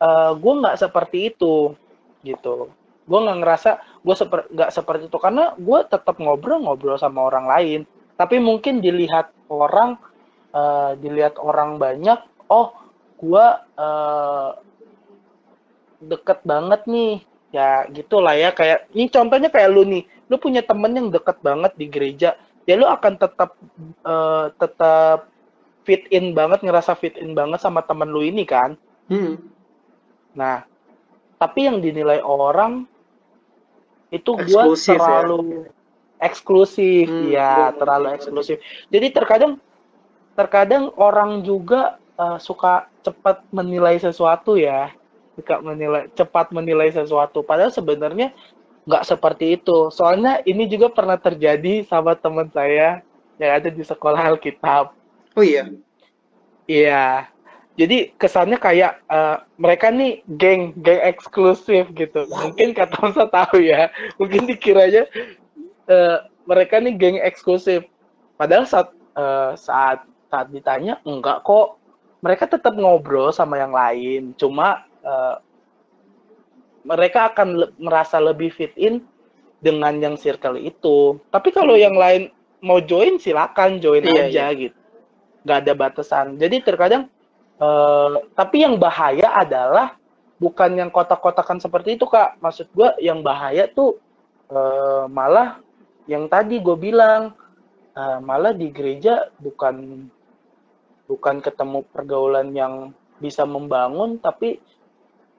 eh 0.04 0.32
gue 0.38 0.54
nggak 0.62 0.78
seperti 0.78 1.34
itu 1.34 1.74
gitu. 2.22 2.70
Gue 3.04 3.20
nggak 3.20 3.40
ngerasa 3.42 3.72
gue 4.04 4.16
seper 4.16 4.40
nggak 4.52 4.72
seperti 4.72 5.04
itu 5.10 5.18
karena 5.18 5.58
gue 5.58 5.80
tetap 5.90 6.16
ngobrol-ngobrol 6.22 7.00
sama 7.02 7.26
orang 7.26 7.46
lain. 7.50 7.82
Tapi 8.14 8.38
mungkin 8.38 8.78
dilihat 8.80 9.34
orang, 9.50 9.98
eh, 10.54 10.92
dilihat 11.02 11.42
orang 11.42 11.82
banyak, 11.82 12.22
oh 12.54 12.78
gue 13.18 13.46
eh, 13.80 14.50
deket 16.10 16.44
banget 16.44 16.84
nih. 16.90 17.24
Ya 17.54 17.86
gitulah 17.94 18.34
ya 18.34 18.50
kayak 18.50 18.90
ini 18.98 19.06
contohnya 19.14 19.50
kayak 19.54 19.70
lu 19.70 19.86
nih, 19.86 20.04
lu 20.26 20.42
punya 20.42 20.66
temen 20.66 20.90
yang 20.98 21.08
deket 21.14 21.38
banget 21.46 21.72
di 21.78 21.86
gereja, 21.86 22.34
ya 22.66 22.74
lu 22.74 22.90
akan 22.90 23.14
tetap 23.22 23.54
eh, 24.02 24.46
tetap 24.58 25.30
fit 25.86 26.10
in 26.10 26.34
banget, 26.34 26.66
ngerasa 26.66 26.98
fit 26.98 27.14
in 27.20 27.38
banget 27.38 27.62
sama 27.62 27.86
temen 27.86 28.10
lu 28.10 28.26
ini 28.26 28.42
kan. 28.48 28.74
Hmm. 29.06 29.38
Nah, 30.34 30.66
tapi 31.38 31.70
yang 31.70 31.78
dinilai 31.84 32.26
orang 32.26 32.90
itu 34.10 34.32
gua 34.34 34.70
Eksklusif 34.70 34.98
ya? 34.98 35.22
terlalu 35.22 35.40
eksklusif, 36.18 37.06
Hmm, 37.10 37.28
ya 37.30 37.50
gua 37.54 37.70
terlalu 37.78 38.08
eksklusif. 38.18 38.58
Jadi 38.90 39.08
terkadang 39.14 39.54
terkadang 40.34 40.90
orang 40.98 41.46
juga 41.46 42.02
eh, 42.18 42.38
suka 42.42 42.90
cepat 43.06 43.46
menilai 43.54 44.00
sesuatu 44.02 44.58
ya, 44.58 44.90
suka 45.34 45.60
menilai 45.62 46.10
cepat 46.14 46.54
menilai 46.54 46.90
sesuatu. 46.94 47.42
Padahal 47.42 47.74
sebenarnya 47.74 48.34
nggak 48.88 49.04
seperti 49.08 49.58
itu. 49.60 49.90
Soalnya 49.90 50.44
ini 50.44 50.68
juga 50.68 50.92
pernah 50.92 51.16
terjadi 51.18 51.88
sama 51.88 52.14
teman 52.16 52.52
saya 52.52 53.02
yang 53.40 53.52
ada 53.60 53.70
di 53.72 53.84
sekolah 53.84 54.20
Alkitab. 54.36 54.94
Oh 55.34 55.44
iya. 55.44 55.72
Iya. 56.70 57.28
Jadi 57.74 58.14
kesannya 58.22 58.62
kayak 58.62 59.02
eh, 59.10 59.38
mereka 59.58 59.90
nih 59.90 60.22
geng, 60.38 60.78
geng 60.78 61.02
eksklusif 61.02 61.90
gitu. 61.98 62.30
Mungkin 62.30 62.78
kata 62.78 62.94
Hamsa 63.02 63.26
tahu 63.26 63.66
ya. 63.66 63.90
Mungkin 64.22 64.46
dikiranya 64.46 65.10
eh, 65.90 66.18
mereka 66.46 66.78
nih 66.78 66.94
geng 66.94 67.18
eksklusif. 67.18 67.82
Padahal 68.38 68.70
saat 68.70 68.94
eh, 69.18 69.52
saat 69.58 70.06
saat 70.30 70.48
ditanya 70.54 71.02
enggak 71.08 71.42
kok. 71.42 71.82
Mereka 72.24 72.48
tetap 72.48 72.78
ngobrol 72.80 73.36
sama 73.36 73.60
yang 73.60 73.76
lain. 73.76 74.32
Cuma 74.40 74.88
eh, 75.04 75.36
mereka 76.84 77.32
akan 77.32 77.48
le- 77.56 77.74
merasa 77.80 78.20
lebih 78.20 78.52
fit 78.52 78.76
in 78.76 79.04
dengan 79.64 79.96
yang 80.04 80.16
circle 80.20 80.60
itu. 80.60 81.20
Tapi 81.32 81.56
kalau 81.56 81.80
yang 81.80 81.96
lain 81.96 82.28
mau 82.60 82.84
join 82.84 83.16
silakan 83.20 83.80
join 83.80 84.04
Iya, 84.04 84.28
aja 84.28 84.46
gitu. 84.52 84.76
Nggak 85.48 85.58
ada 85.64 85.74
batasan. 85.76 86.36
Jadi 86.36 86.60
terkadang 86.64 87.08
eh, 87.60 88.14
tapi 88.36 88.64
yang 88.68 88.76
bahaya 88.76 89.32
adalah 89.40 89.96
bukan 90.40 90.76
yang 90.76 90.92
kotak-kotakan 90.92 91.64
seperti 91.64 91.96
itu 91.96 92.04
kak. 92.08 92.36
Maksud 92.44 92.68
gue 92.76 92.90
yang 93.00 93.24
bahaya 93.24 93.68
tuh 93.72 93.96
eh, 94.52 95.06
malah 95.08 95.64
yang 96.08 96.28
tadi 96.28 96.60
gue 96.60 96.76
bilang 96.76 97.32
eh, 97.96 98.20
malah 98.20 98.52
di 98.52 98.68
gereja 98.76 99.32
bukan 99.40 100.08
bukan 101.08 101.40
ketemu 101.40 101.84
pergaulan 101.92 102.52
yang 102.56 102.92
bisa 103.20 103.48
membangun 103.48 104.20
tapi 104.20 104.60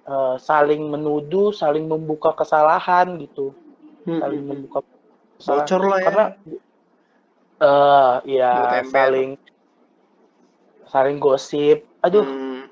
eh, 0.04 0.36
saling 0.38 0.82
menuduh, 0.88 1.50
saling 1.52 1.84
membuka 1.88 2.32
kesalahan 2.36 3.16
gitu 3.20 3.52
Hmm, 4.04 4.20
saling 4.20 4.42
membuka 4.44 4.84
kesalahan 5.40 5.64
Bocor 5.64 5.80
lah 5.80 5.98
ya. 5.98 6.04
karena 6.04 6.24
eh 7.64 8.14
ya 8.36 8.52
saling 8.84 9.30
saling 10.84 11.16
gosip 11.16 11.88
aduh 12.04 12.24
Hmm. 12.24 12.68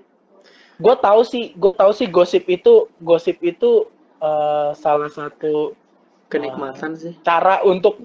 gue 0.76 0.94
tahu 0.98 1.20
sih 1.24 1.54
gue 1.56 1.72
tahu 1.72 1.92
sih 1.94 2.08
gosip 2.10 2.44
itu 2.50 2.90
gosip 3.00 3.38
itu 3.40 3.88
eh, 4.20 4.70
salah 4.76 5.08
satu 5.08 5.72
Kenikmatan 6.28 6.96
sih. 6.96 7.12
cara 7.24 7.60
untuk 7.64 8.00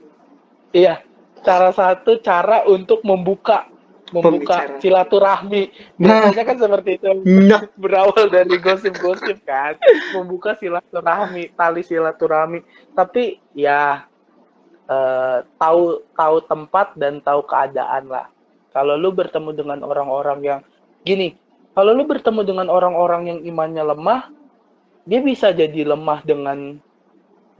iya 0.72 1.00
salah 1.44 1.72
satu 1.72 2.20
cara 2.24 2.64
untuk 2.68 3.04
membuka 3.04 3.68
membuka 4.16 4.80
silaturahmi. 4.80 5.72
Nah. 6.00 6.32
biasanya 6.32 6.46
kan 6.48 6.58
seperti 6.58 6.90
itu. 7.00 7.08
Nah, 7.28 7.62
berawal 7.82 8.28
dari 8.32 8.56
gosip-gosip 8.60 9.44
kan. 9.44 9.76
Membuka 10.16 10.56
silaturahmi 10.56 11.54
tali 11.56 11.82
silaturahmi. 11.84 12.60
Tapi 12.96 13.40
ya 13.58 14.08
eh, 14.88 15.38
tahu 15.60 16.08
tahu 16.16 16.38
tempat 16.48 16.96
dan 16.96 17.20
tahu 17.20 17.44
keadaan 17.44 18.08
lah. 18.08 18.28
Kalau 18.72 18.94
lu 18.96 19.10
bertemu 19.12 19.52
dengan 19.58 19.82
orang-orang 19.84 20.40
yang 20.46 20.60
gini 21.02 21.34
kalau 21.78 21.94
lu 21.94 22.10
bertemu 22.10 22.42
dengan 22.42 22.68
orang-orang 22.74 23.30
yang 23.30 23.40
imannya 23.46 23.86
lemah 23.86 24.34
dia 25.06 25.22
bisa 25.22 25.54
jadi 25.54 25.86
lemah 25.86 26.26
dengan 26.26 26.82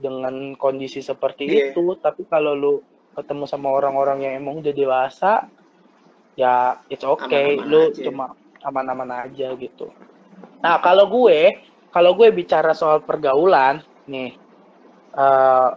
dengan 0.02 0.58
kondisi 0.58 0.98
seperti 1.06 1.46
Iya. 1.46 1.70
itu. 1.70 1.94
Tapi 2.02 2.26
kalau 2.26 2.58
lu 2.58 2.74
ketemu 3.14 3.46
sama 3.46 3.70
orang-orang 3.70 4.26
yang 4.26 4.42
emang 4.42 4.58
udah 4.58 4.74
dewasa 4.74 5.46
ya 6.38 6.78
it's 6.86 7.02
okay 7.02 7.58
Aman-aman 7.58 7.66
lu 7.66 7.82
aja. 7.90 8.02
cuma 8.06 8.26
aman-aman 8.62 9.10
aja 9.26 9.48
gitu 9.58 9.90
nah 10.62 10.78
kalau 10.78 11.10
gue 11.10 11.58
kalau 11.90 12.14
gue 12.14 12.30
bicara 12.30 12.70
soal 12.78 13.02
pergaulan 13.02 13.82
nih 14.06 14.38
eh 15.18 15.70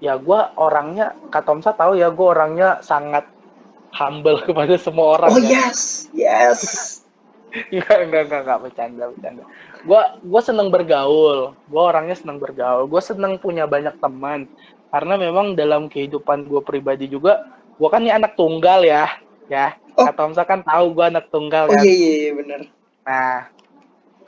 ya 0.00 0.16
gue 0.16 0.40
orangnya 0.56 1.12
kata 1.28 1.48
Omsa 1.52 1.72
tahu 1.76 1.96
ya 1.96 2.12
gue 2.12 2.26
orangnya 2.28 2.80
sangat 2.84 3.24
humble 3.96 4.40
kepada 4.48 4.76
semua 4.76 5.16
orang 5.16 5.32
oh 5.32 5.40
ya. 5.40 5.72
yes, 5.72 6.08
yes. 6.12 6.60
Enggak, 7.74 7.98
enggak, 8.06 8.22
enggak, 8.30 8.40
enggak, 8.46 8.58
bercanda, 8.62 9.04
bercanda. 9.10 9.42
Gua 9.82 10.22
gua 10.22 10.38
seneng 10.38 10.70
bergaul. 10.70 11.58
Gua 11.66 11.82
orangnya 11.90 12.14
seneng 12.14 12.38
bergaul. 12.38 12.86
Gua 12.86 13.02
seneng 13.02 13.42
punya 13.42 13.66
banyak 13.66 13.98
teman. 13.98 14.46
Karena 14.90 15.14
memang 15.18 15.58
dalam 15.58 15.90
kehidupan 15.90 16.50
gue 16.50 16.62
pribadi 16.66 17.06
juga, 17.06 17.46
gua 17.80 17.88
kan 17.96 18.04
ini 18.04 18.12
anak 18.12 18.36
tunggal 18.36 18.84
ya, 18.84 19.08
ya. 19.48 19.72
Oh. 19.96 20.04
Kata 20.04 20.20
Omsa 20.28 20.44
kan 20.44 20.60
tahu 20.60 20.92
gua 20.92 21.08
anak 21.08 21.32
tunggal 21.32 21.72
Oh 21.72 21.74
kan. 21.74 21.80
iya 21.80 21.92
iya 21.96 22.12
iya 22.28 22.32
benar. 22.36 22.60
Nah, 23.08 23.38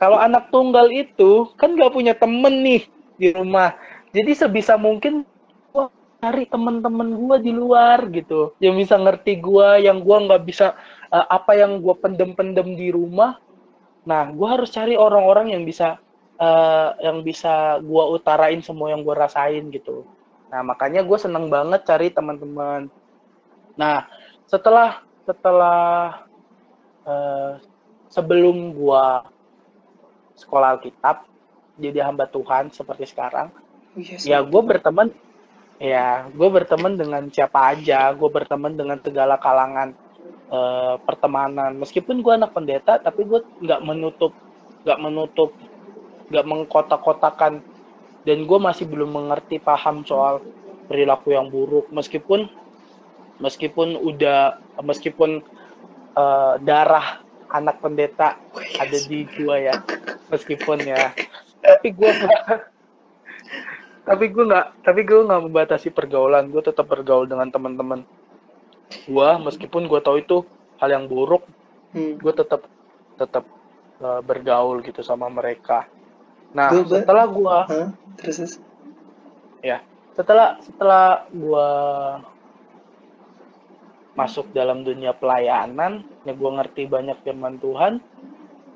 kalau 0.01 0.17
anak 0.17 0.49
tunggal 0.49 0.89
itu 0.89 1.53
kan 1.53 1.77
gak 1.77 1.93
punya 1.93 2.17
temen 2.17 2.65
nih 2.65 2.81
di 3.21 3.29
rumah. 3.37 3.77
Jadi 4.09 4.33
sebisa 4.33 4.73
mungkin 4.73 5.21
gua 5.69 5.93
cari 6.17 6.49
temen-temen 6.49 7.13
gua 7.13 7.37
di 7.37 7.53
luar 7.53 8.09
gitu, 8.09 8.57
yang 8.57 8.73
bisa 8.73 8.97
ngerti 8.97 9.37
gua, 9.37 9.77
yang 9.77 10.01
gua 10.01 10.25
nggak 10.25 10.43
bisa 10.49 10.73
eh, 11.13 11.25
apa 11.29 11.53
yang 11.53 11.77
gue 11.79 11.95
pendem-pendem 12.01 12.73
di 12.73 12.89
rumah 12.89 13.37
nah 14.03 14.27
gue 14.27 14.47
harus 14.49 14.67
cari 14.67 14.99
orang-orang 14.99 15.55
yang 15.55 15.63
bisa 15.63 16.01
eh, 16.41 16.89
yang 17.05 17.23
bisa 17.23 17.79
gue 17.79 18.03
utarain 18.17 18.59
semua 18.59 18.91
yang 18.91 19.05
gue 19.05 19.15
rasain 19.15 19.69
gitu 19.69 20.03
nah 20.51 20.65
makanya 20.65 21.05
gue 21.05 21.17
seneng 21.21 21.47
banget 21.47 21.85
cari 21.87 22.09
teman-teman 22.11 22.89
nah 23.73 24.05
setelah 24.47 25.01
setelah 25.23 25.81
eh, 27.07 27.51
sebelum 28.11 28.75
gue 28.77 29.05
sekolah 30.37 30.77
Alkitab 30.77 31.25
jadi 31.79 32.05
hamba 32.05 32.29
Tuhan 32.29 32.69
seperti 32.69 33.09
sekarang 33.09 33.49
Iya, 33.93 34.17
ya 34.25 34.37
gue 34.41 34.61
berteman 34.65 35.13
ya 35.77 36.25
gue 36.33 36.49
berteman 36.49 36.97
dengan 36.97 37.29
siapa 37.29 37.77
aja 37.77 38.09
gue 38.13 38.29
berteman 38.29 38.73
dengan 38.73 38.97
segala 39.01 39.37
kalangan 39.37 39.93
eh, 40.49 40.95
pertemanan. 41.03 41.77
Meskipun 41.77 42.21
gue 42.21 42.33
anak 42.33 42.53
pendeta 42.53 42.97
tapi 42.97 43.25
gue 43.25 43.41
nggak 43.61 43.81
menutup 43.85 44.33
nggak 44.83 44.99
menutup 45.01 45.49
nggak 46.29 46.45
mengkotak-kotakan. 46.45 47.61
Dan 48.23 48.47
gue 48.47 48.59
masih 48.59 48.87
belum 48.87 49.11
mengerti 49.11 49.59
paham 49.59 50.07
soal 50.07 50.39
perilaku 50.87 51.35
yang 51.35 51.51
buruk. 51.51 51.91
Meskipun 51.91 52.47
meskipun 53.43 53.99
udah 53.99 54.55
meskipun 54.79 55.43
eh, 56.15 56.53
darah 56.63 57.19
anak 57.51 57.77
pendeta 57.77 58.39
ada 58.79 58.97
di 59.03 59.27
gue 59.27 59.55
ya 59.61 59.75
meskipun 60.31 60.79
ya 60.81 61.11
tapi 61.61 61.91
gue 61.91 62.09
tapi 64.03 64.25
gue 64.27 64.43
nggak 64.43 64.67
tapi 64.81 65.01
gue 65.03 65.19
nggak 65.21 65.41
membatasi 65.43 65.87
pergaulan 65.89 66.49
gue 66.49 66.59
tetap 66.59 66.87
bergaul 66.87 67.23
dengan 67.23 67.47
teman-teman 67.47 68.03
gue 69.05 69.29
meskipun 69.39 69.85
gue 69.85 69.99
tahu 69.99 70.17
itu 70.19 70.37
hal 70.79 70.89
yang 70.89 71.05
buruk 71.05 71.43
Hmm. 71.93 72.17
gue 72.17 72.33
tetap 72.33 72.65
tetap 73.21 73.45
uh, 74.01 74.17
bergaul 74.19 74.81
gitu 74.81 75.05
sama 75.05 75.29
mereka 75.29 75.85
nah 76.49 76.73
Gua- 76.73 76.81
gua- 76.81 77.05
setelah 77.05 77.25
gue 77.29 77.57
Hah? 77.69 77.87
Terus 78.17 78.35
terus. 78.41 78.53
ya 79.61 79.77
setelah 80.17 80.57
setelah 80.65 81.29
gue 81.29 81.69
masuk 84.13 84.49
dalam 84.53 84.85
dunia 84.85 85.13
pelayanan 85.17 86.05
ya 86.23 86.33
gue 86.37 86.51
ngerti 86.53 86.85
banyak 86.85 87.17
firman 87.25 87.57
Tuhan 87.57 87.97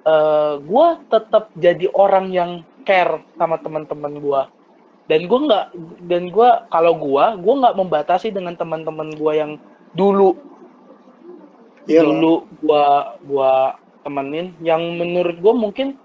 eh 0.08 0.54
gue 0.58 0.88
tetap 1.14 1.54
jadi 1.58 1.86
orang 1.94 2.34
yang 2.34 2.52
care 2.88 3.22
sama 3.38 3.60
teman-teman 3.62 4.18
gue 4.18 4.42
dan 5.08 5.20
gue 5.24 5.40
nggak 5.46 5.66
dan 6.10 6.24
gue 6.34 6.50
kalau 6.74 6.94
gue 6.98 7.26
gue 7.44 7.54
nggak 7.62 7.78
membatasi 7.78 8.34
dengan 8.34 8.58
teman-teman 8.58 9.14
gue 9.14 9.34
yang 9.36 9.52
dulu. 9.98 10.38
Iya 11.88 12.04
dulu 12.04 12.44
gua 12.60 13.16
gua 13.24 13.80
temenin 14.04 14.52
yang 14.60 15.00
menurut 15.00 15.40
gua 15.40 15.56
mungkin 15.56 15.96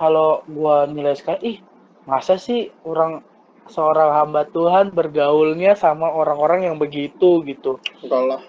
kalau 0.00 0.40
gua 0.48 0.88
nilai 0.88 1.12
sekali 1.12 1.38
ih 1.44 1.58
masa 2.08 2.40
sih 2.40 2.72
orang 2.88 3.20
seorang 3.68 4.16
hamba 4.16 4.48
Tuhan 4.48 4.96
bergaulnya 4.96 5.76
sama 5.76 6.08
orang-orang 6.08 6.72
yang 6.72 6.76
begitu 6.80 7.44
gitu. 7.44 7.76
Enggak 8.00 8.22
lah. 8.24 8.40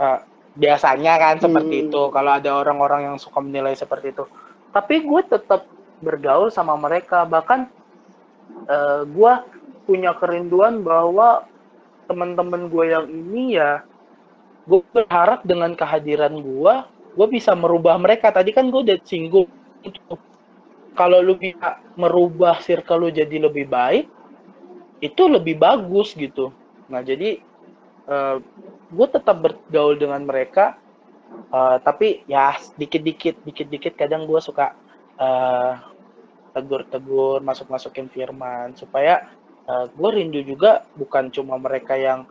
Eh, 0.00 0.18
biasanya 0.56 1.14
kan 1.20 1.34
seperti 1.44 1.74
Hmm. 1.76 1.84
itu. 1.88 2.02
Kalau 2.10 2.32
ada 2.38 2.50
orang-orang 2.56 3.00
yang 3.12 3.16
suka 3.20 3.38
menilai 3.44 3.76
seperti 3.76 4.16
itu. 4.16 4.24
Tapi 4.72 5.04
gue 5.04 5.22
tetap 5.28 5.68
bergaul 6.00 6.48
sama 6.48 6.74
mereka. 6.80 7.28
Bahkan 7.28 7.60
eh, 8.70 9.02
gue 9.08 9.32
punya 9.84 10.12
kerinduan 10.16 10.80
bahwa 10.86 11.44
teman-teman 12.10 12.70
gue 12.72 12.84
yang 12.90 13.06
ini 13.08 13.58
ya 13.58 13.82
gue 14.68 14.80
berharap 14.94 15.42
dengan 15.46 15.72
kehadiran 15.74 16.34
gue 16.40 16.74
gue 17.16 17.26
bisa 17.30 17.52
merubah 17.58 17.96
mereka. 18.00 18.30
Tadi 18.32 18.50
kan 18.54 18.70
gue 18.72 18.80
udah 18.86 18.98
singgung 19.04 19.48
itu 19.84 20.00
kalau 20.96 21.22
lu 21.24 21.36
bisa 21.38 21.80
merubah 21.96 22.60
circle 22.60 23.08
lu 23.08 23.10
jadi 23.10 23.36
lebih 23.48 23.66
baik 23.70 24.06
itu 25.00 25.22
lebih 25.28 25.56
bagus 25.60 26.12
gitu. 26.16 26.52
Nah 26.92 27.00
jadi 27.04 27.40
eh, 28.10 28.36
gue 28.90 29.06
tetap 29.06 29.36
bergaul 29.38 29.94
dengan 29.94 30.20
mereka 30.26 30.74
eh, 31.30 31.78
tapi 31.80 32.26
ya 32.26 32.58
dikit-dikit 32.74 33.46
dikit-dikit 33.46 33.94
kadang 33.94 34.26
gue 34.26 34.40
suka 34.42 34.74
eh, 35.16 35.72
tegur-tegur 36.50 37.38
masuk-masukin 37.46 38.10
firman 38.10 38.74
supaya 38.74 39.22
gue 39.70 40.10
rindu 40.10 40.42
juga 40.42 40.82
bukan 40.98 41.30
cuma 41.30 41.54
mereka 41.54 41.94
yang 41.94 42.26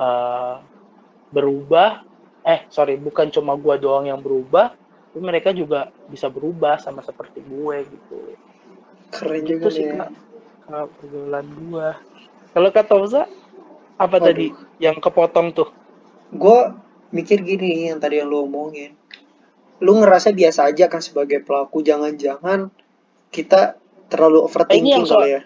eh, 0.00 0.56
berubah 1.28 2.00
eh 2.48 2.64
sorry 2.72 2.96
bukan 2.96 3.28
cuma 3.28 3.52
gue 3.60 3.76
doang 3.76 4.08
yang 4.08 4.24
berubah 4.24 4.72
tapi 5.12 5.20
mereka 5.20 5.52
juga 5.52 5.92
bisa 6.08 6.32
berubah 6.32 6.80
sama 6.80 7.04
seperti 7.04 7.44
gue 7.44 7.76
gitu 7.84 8.18
Keren 9.12 9.40
Gitu 9.44 9.52
juga 9.60 9.68
sih, 9.68 9.84
nih. 9.84 10.00
ya. 10.00 10.84
Pergaulan 10.96 11.46
gue 11.48 11.88
kalau 12.56 12.68
kata 12.72 12.92
Oza 12.96 13.22
apa 13.98 14.16
Waduh. 14.16 14.26
tadi 14.30 14.46
yang 14.78 14.96
kepotong 15.02 15.50
tuh 15.52 15.68
Gue 16.28 16.76
mikir 17.08 17.40
gini 17.40 17.88
yang 17.88 18.00
tadi 18.00 18.20
yang 18.20 18.28
lu 18.28 18.44
omongin. 18.44 18.92
Lu 19.80 19.96
ngerasa 19.96 20.34
biasa 20.34 20.68
aja 20.68 20.90
kan 20.92 21.00
sebagai 21.00 21.40
pelaku. 21.40 21.80
Jangan-jangan 21.80 22.68
kita 23.32 23.80
terlalu 24.12 24.44
overthinking 24.44 25.08
soal- 25.08 25.24
kali 25.24 25.30
ya. 25.40 25.42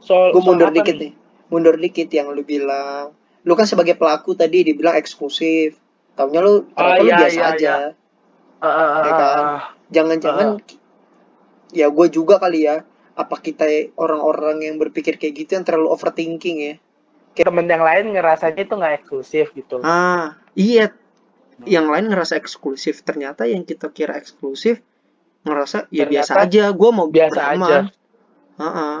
soal 0.00 0.32
Gue 0.32 0.40
soal 0.40 0.48
mundur 0.56 0.68
apa 0.72 0.76
dikit 0.80 0.96
nih. 0.96 1.12
Mundur 1.52 1.76
dikit 1.76 2.08
yang 2.08 2.32
lu 2.32 2.40
bilang. 2.40 3.12
Lu 3.44 3.52
kan 3.52 3.68
sebagai 3.68 4.00
pelaku 4.00 4.32
tadi 4.32 4.64
dibilang 4.64 4.96
eksklusif. 4.96 5.76
Taunya 6.16 6.40
lu 6.40 6.72
ternyata 6.72 7.02
lu 7.04 7.10
iya, 7.10 7.18
biasa 7.20 7.40
iya, 7.40 7.52
aja. 7.52 7.72
Ah, 8.64 8.66
ah, 8.66 8.72
ah, 8.80 9.02
Ya 9.04 9.12
kan? 9.12 9.36
ah. 9.36 9.62
Jangan-jangan 9.92 10.46
ya 11.74 11.86
gue 11.92 12.06
juga 12.08 12.40
kali 12.40 12.64
ya. 12.64 12.80
Apa 13.14 13.38
kita 13.44 13.68
orang-orang 14.00 14.64
yang 14.64 14.80
berpikir 14.80 15.20
kayak 15.20 15.34
gitu 15.44 15.50
yang 15.60 15.68
terlalu 15.68 15.92
overthinking 15.92 16.56
ya? 16.64 16.74
Temen 17.36 17.66
yang 17.66 17.82
lain 17.82 18.14
ngerasanya 18.14 18.62
itu 18.62 18.74
nggak 18.74 18.94
eksklusif 19.00 19.46
gitu 19.50 19.80
Ah, 19.80 20.38
iya. 20.54 20.94
Yang 21.60 21.86
lain 21.86 22.06
ngerasa 22.08 22.34
eksklusif. 22.34 23.02
Ternyata 23.02 23.42
yang 23.44 23.62
kita 23.62 23.86
kira 23.88 24.14
eksklusif 24.14 24.82
ngerasa 25.42 25.86
ya 25.88 26.02
Ternyata 26.02 26.10
biasa 26.10 26.32
aja. 26.40 26.64
Gue 26.70 26.90
mau 26.90 27.06
biasa 27.06 27.40
beraman. 27.54 27.62
aja. 27.62 27.78
Ah, 28.56 29.00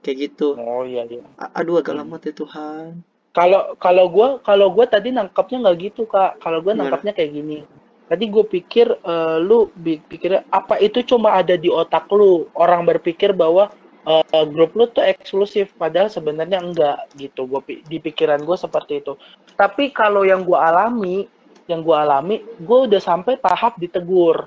Kayak 0.00 0.16
gitu. 0.28 0.56
oh 0.56 0.82
iya 0.82 1.06
iya 1.06 1.22
A- 1.36 1.60
Aduh 1.60 1.78
agak 1.78 1.94
Hmm. 1.94 2.02
lama 2.02 2.16
ya 2.18 2.32
Tuhan. 2.32 2.88
kalau 3.32 3.72
kalau 3.76 4.04
gue 4.08 4.28
kalau 4.42 4.68
gue 4.68 4.84
tadi 4.84 5.08
nangkapnya 5.08 5.64
nggak 5.64 5.76
gitu 5.80 6.02
kak 6.04 6.36
kalau 6.38 6.60
gue 6.60 6.72
nangkapnya 6.74 7.16
kayak 7.16 7.32
gini 7.32 7.64
tadi 8.04 8.28
gue 8.28 8.44
pikir 8.44 8.92
eh, 8.92 9.36
lu 9.40 9.72
pikirnya 9.72 10.44
apa 10.48 10.76
itu 10.76 11.00
cuma 11.00 11.32
ada 11.32 11.56
di 11.56 11.72
otak 11.72 12.12
lu 12.12 12.44
orang 12.52 12.84
berpikir 12.84 13.32
bahwa 13.32 13.72
eh, 14.04 14.46
grup 14.48 14.72
lu 14.72 14.86
tuh 14.86 15.02
eksklusif 15.02 15.70
padahal 15.74 16.08
sebenarnya 16.08 16.58
enggak 16.58 16.98
gitu 17.14 17.46
gue 17.46 17.60
di 17.82 17.98
pikiran 17.98 18.42
gue 18.42 18.56
seperti 18.56 19.00
itu 19.00 19.14
tapi 19.54 19.90
kalau 19.90 20.22
yang 20.22 20.42
gue 20.42 20.56
alami 20.56 21.26
yang 21.64 21.80
gue 21.80 21.94
alami 21.94 22.36
gue 22.58 22.78
udah 22.86 23.00
sampai 23.00 23.36
tahap 23.36 23.76
ditegur 23.76 24.46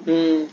Hmm. 0.00 0.48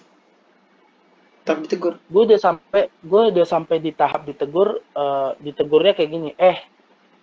Tapi 1.41 1.65
tegur. 1.65 2.01
gue 2.03 2.21
udah 2.25 2.39
sampai 2.39 2.89
gue 2.99 3.21
udah 3.31 3.45
sampai 3.45 3.77
di 3.77 3.91
tahap 3.91 4.25
ditegur 4.25 4.81
eh, 4.91 5.31
ditegurnya 5.39 5.93
kayak 5.93 6.09
gini 6.09 6.29
eh 6.33 6.57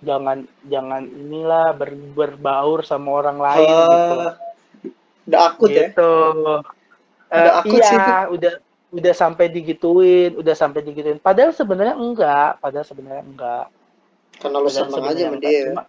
jangan 0.00 0.42
jangan 0.64 1.02
inilah 1.04 1.72
ber, 1.72 1.90
berbaur 1.94 2.82
sama 2.82 3.22
orang 3.22 3.38
lain 3.38 3.66
gitu 3.66 4.14
Ah, 4.16 4.32
udah 5.24 5.40
akut 5.48 5.70
ya. 5.70 5.90
gitu 5.90 6.12
Eh, 7.28 7.38
Udah 7.38 7.52
akut 7.61 7.80
sih 7.80 7.96
iya 7.96 8.18
udah 8.28 8.52
udah 8.92 9.14
sampai 9.16 9.48
digituin 9.48 10.37
udah 10.37 10.52
sampai 10.52 10.85
digituin. 10.85 11.16
Padahal 11.16 11.57
sebenarnya 11.57 11.96
enggak 11.96 12.61
padahal 12.61 12.85
sebenarnya 12.85 13.24
enggak. 13.24 13.66
Karena 14.37 14.57
lu 14.61 14.68
seneng 14.68 15.05
aja 15.05 15.22
sama 15.28 15.37
dia. 15.40 15.61
Cuma- 15.72 15.88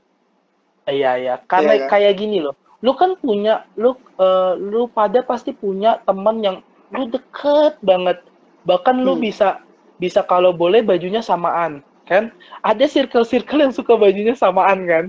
iya 0.88 1.12
iya. 1.20 1.36
Karena 1.44 1.74
Iya 1.76 1.82
kan? 1.86 1.89
kayak 2.00 2.13
gini 2.18 2.39
loh 2.39 2.56
lu 2.84 2.92
kan 2.96 3.16
punya 3.16 3.63
lu 3.80 3.96
eh, 4.20 4.54
lu 4.60 4.92
pada 4.92 5.24
pasti 5.24 5.56
punya 5.56 6.04
teman 6.04 6.44
yang 6.44 6.58
lu 6.92 7.08
deket 7.08 7.80
banget. 7.80 8.20
Bahkan 8.63 9.00
lu 9.00 9.16
Hmm. 9.16 9.24
bisa 9.24 9.63
bisa 10.00 10.20
kalau 10.20 10.52
boleh 10.52 10.84
bajunya 10.84 11.24
samaan 11.24 11.80
kan? 12.04 12.32
Ada 12.60 12.88
circle-circle 12.88 13.63
yang 13.63 13.72
suka 13.72 13.96
bajunya 13.96 14.36
samaan 14.36 14.84
kan? 14.84 15.06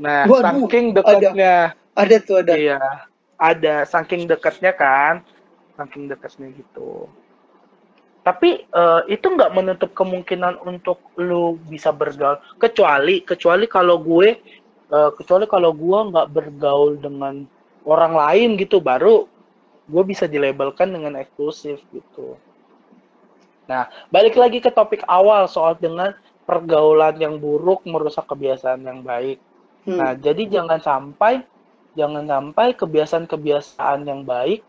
Nah 0.00 0.24
Waduh, 0.24 0.64
saking 0.64 0.96
dekatnya 0.96 1.76
Ada 1.92 2.16
tuh 2.24 2.40
ada. 2.40 2.52
iya 2.56 2.80
ada. 3.36 3.84
Saking 3.84 4.24
dekatnya 4.24 4.72
kan 4.72 5.20
saking 5.76 6.08
dekatnya 6.08 6.52
gitu 6.56 7.04
tapi 8.20 8.68
eh, 8.68 9.00
itu 9.08 9.26
nggak 9.26 9.52
menutup 9.56 9.90
kemungkinan 9.96 10.60
untuk 10.64 11.00
lu 11.16 11.56
bisa 11.68 11.88
bergaul. 11.90 12.36
Kecuali 12.60 13.24
kecuali 13.24 13.64
kalau 13.64 13.96
gue 14.00 14.28
eh, 14.92 15.10
kecuali 15.16 15.48
kalau 15.48 15.72
gue 15.72 15.98
nggak 16.12 16.28
bergaul 16.28 17.00
dengan 17.00 17.48
orang 17.88 18.12
lain 18.12 18.60
gitu 18.60 18.78
baru 18.78 19.24
gue 19.90 20.02
bisa 20.06 20.28
dilabelkan 20.28 20.92
dengan 20.92 21.16
eksklusif 21.16 21.80
gitu. 21.90 22.36
Nah 23.66 23.88
balik 24.12 24.36
lagi 24.36 24.60
ke 24.60 24.68
topik 24.68 25.00
awal 25.08 25.48
soal 25.48 25.74
dengan 25.80 26.12
pergaulan 26.44 27.14
yang 27.16 27.38
buruk 27.38 27.86
merusak 27.86 28.26
kebiasaan 28.26 28.82
yang 28.82 29.06
baik. 29.06 29.38
Hmm. 29.86 29.96
Nah, 30.02 30.12
jadi 30.18 30.50
jangan 30.50 30.82
sampai 30.82 31.46
jangan 31.94 32.26
sampai 32.26 32.74
kebiasaan-kebiasaan 32.74 34.02
yang 34.06 34.26
baik 34.26 34.66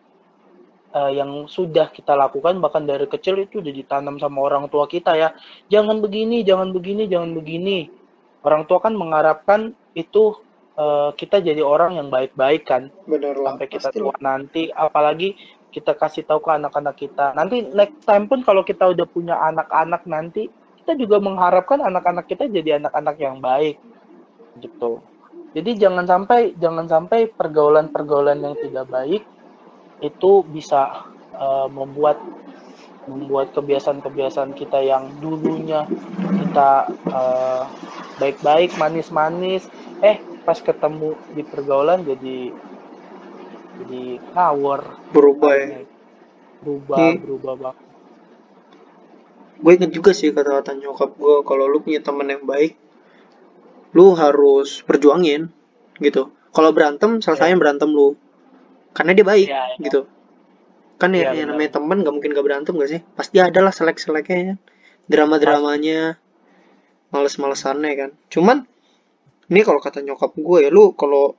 uh, 0.93 1.12
yang 1.12 1.47
sudah 1.47 1.89
kita 1.89 2.13
lakukan 2.15 2.60
bahkan 2.60 2.84
dari 2.84 3.08
kecil 3.08 3.39
itu 3.39 3.63
udah 3.63 3.73
ditanam 3.73 4.15
sama 4.19 4.43
orang 4.43 4.67
tua 4.67 4.86
kita 4.86 5.15
ya. 5.15 5.30
Jangan 5.71 6.04
begini 6.04 6.43
jangan 6.43 6.71
begini 6.75 7.08
jangan 7.08 7.32
begini. 7.36 7.89
Orang 8.41 8.65
tua 8.65 8.82
kan 8.82 8.97
mengharapkan 8.97 9.73
itu 9.93 10.34
uh, 10.75 11.13
kita 11.15 11.39
jadi 11.39 11.62
orang 11.62 11.99
yang 11.99 12.08
baik-baik 12.10 12.67
kan. 12.67 12.89
Bener 13.08 13.38
lah. 13.38 13.56
sampai 13.56 13.67
kita 13.69 13.89
tua 13.93 14.15
nanti 14.19 14.69
apalagi 14.73 15.38
kita 15.71 15.95
kasih 15.95 16.27
tahu 16.27 16.43
ke 16.43 16.51
anak-anak 16.51 16.95
kita. 16.99 17.32
Nanti 17.32 17.63
next 17.71 18.04
time 18.04 18.27
pun 18.27 18.43
kalau 18.43 18.62
kita 18.62 18.91
udah 18.91 19.08
punya 19.08 19.39
anak-anak 19.39 20.04
nanti 20.04 20.51
kita 20.84 20.97
juga 20.97 21.21
mengharapkan 21.23 21.80
anak-anak 21.80 22.27
kita 22.27 22.51
jadi 22.51 22.82
anak-anak 22.84 23.15
yang 23.21 23.39
baik. 23.39 23.80
Gitu. 24.60 24.99
Jadi 25.51 25.71
jangan 25.80 26.08
sampai 26.08 26.56
jangan 26.60 26.88
sampai 26.88 27.27
pergaulan-pergaulan 27.32 28.39
yang 28.39 28.56
tidak 28.60 28.88
baik 28.88 29.23
itu 30.01 30.41
bisa 30.49 31.05
uh, 31.37 31.69
membuat 31.69 32.17
membuat 33.09 33.53
kebiasaan-kebiasaan 33.57 34.53
kita 34.53 34.81
yang 34.81 35.09
dulunya 35.21 35.85
kita 36.41 36.89
uh, 37.09 37.65
baik-baik 38.21 38.77
manis-manis 38.77 39.65
eh 40.01 40.21
pas 40.45 40.57
ketemu 40.57 41.17
di 41.33 41.41
pergaulan 41.45 42.01
jadi 42.05 42.53
jadi 43.81 44.03
ngawur 44.33 44.81
Berubah 45.13 45.53
ya. 45.57 45.81
berubah 46.61 46.97
Hmm. 46.97 47.17
berubah 47.25 47.53
banget 47.57 47.89
Gue 49.61 49.77
inget 49.77 49.93
juga 49.93 50.09
sih 50.09 50.33
kata-kata 50.33 50.73
nyokap 50.73 51.13
gue 51.21 51.45
kalau 51.45 51.69
lu 51.69 51.85
punya 51.85 52.01
temen 52.01 52.25
yang 52.33 52.41
baik, 52.49 52.73
lu 53.93 54.17
harus 54.17 54.81
perjuangin 54.81 55.53
gitu. 56.01 56.33
Kalau 56.49 56.73
berantem, 56.73 57.21
selesainya 57.21 57.61
berantem 57.61 57.93
lu. 57.93 58.17
Karena 58.91 59.12
dia 59.15 59.25
baik 59.25 59.47
Iya, 59.47 59.63
iya. 59.75 59.84
gitu. 59.84 60.01
Kan 61.01 61.17
ya, 61.17 61.32
Iya, 61.34 61.43
yang 61.43 61.56
namanya 61.56 61.82
temen 61.82 62.06
gak 62.06 62.13
mungkin 62.13 62.32
gak 62.36 62.45
berantem 62.45 62.73
gak 62.77 62.91
sih? 62.91 63.01
Pasti 63.17 63.38
ada 63.41 63.60
lah 63.63 63.73
selek-seleknya 63.73 64.38
ya. 64.38 64.56
Drama-dramanya, 65.10 66.19
males-malesannya 67.10 67.91
kan. 67.97 68.10
Cuman 68.30 68.58
ini 69.51 69.62
kalau 69.67 69.82
kata 69.84 69.99
nyokap 70.06 70.32
gue 70.38 70.58
ya 70.63 70.69
lu 70.71 70.95
kalau 70.95 71.36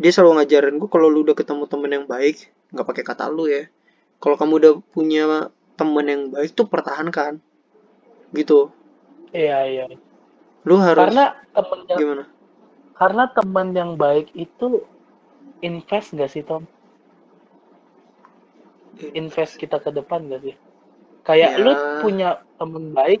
dia 0.00 0.10
selalu 0.10 0.42
ngajarin 0.42 0.80
gue 0.80 0.90
kalau 0.90 1.06
lu 1.12 1.22
udah 1.22 1.36
ketemu 1.36 1.68
temen 1.70 1.90
yang 1.92 2.06
baik, 2.08 2.50
nggak 2.72 2.86
pakai 2.88 3.04
kata 3.04 3.28
lu 3.30 3.46
ya. 3.46 3.68
Kalau 4.18 4.36
kamu 4.40 4.52
udah 4.58 4.72
punya 4.90 5.52
temen 5.80 6.04
yang 6.04 6.22
baik 6.28 6.52
tuh 6.52 6.68
pertahankan 6.68 7.40
gitu 8.36 8.68
iya 9.32 9.64
iya 9.64 9.84
lu 10.68 10.76
harus 10.76 11.08
karena 11.08 11.40
temen 11.56 11.78
yang 11.88 11.98
gimana 11.98 12.24
karena 13.00 13.24
teman 13.32 13.68
yang 13.72 13.92
baik 13.96 14.28
itu 14.36 14.84
invest 15.60 16.12
gak 16.12 16.28
sih 16.28 16.42
Tom? 16.42 16.64
Invest 19.12 19.56
kita 19.56 19.78
ke 19.78 19.90
depan 19.90 20.28
gak 20.28 20.42
sih? 20.42 20.54
Kayak 21.20 21.50
Ya. 21.56 21.62
lu 21.62 21.72
punya 22.00 22.28
teman 22.56 22.92
baik, 22.92 23.20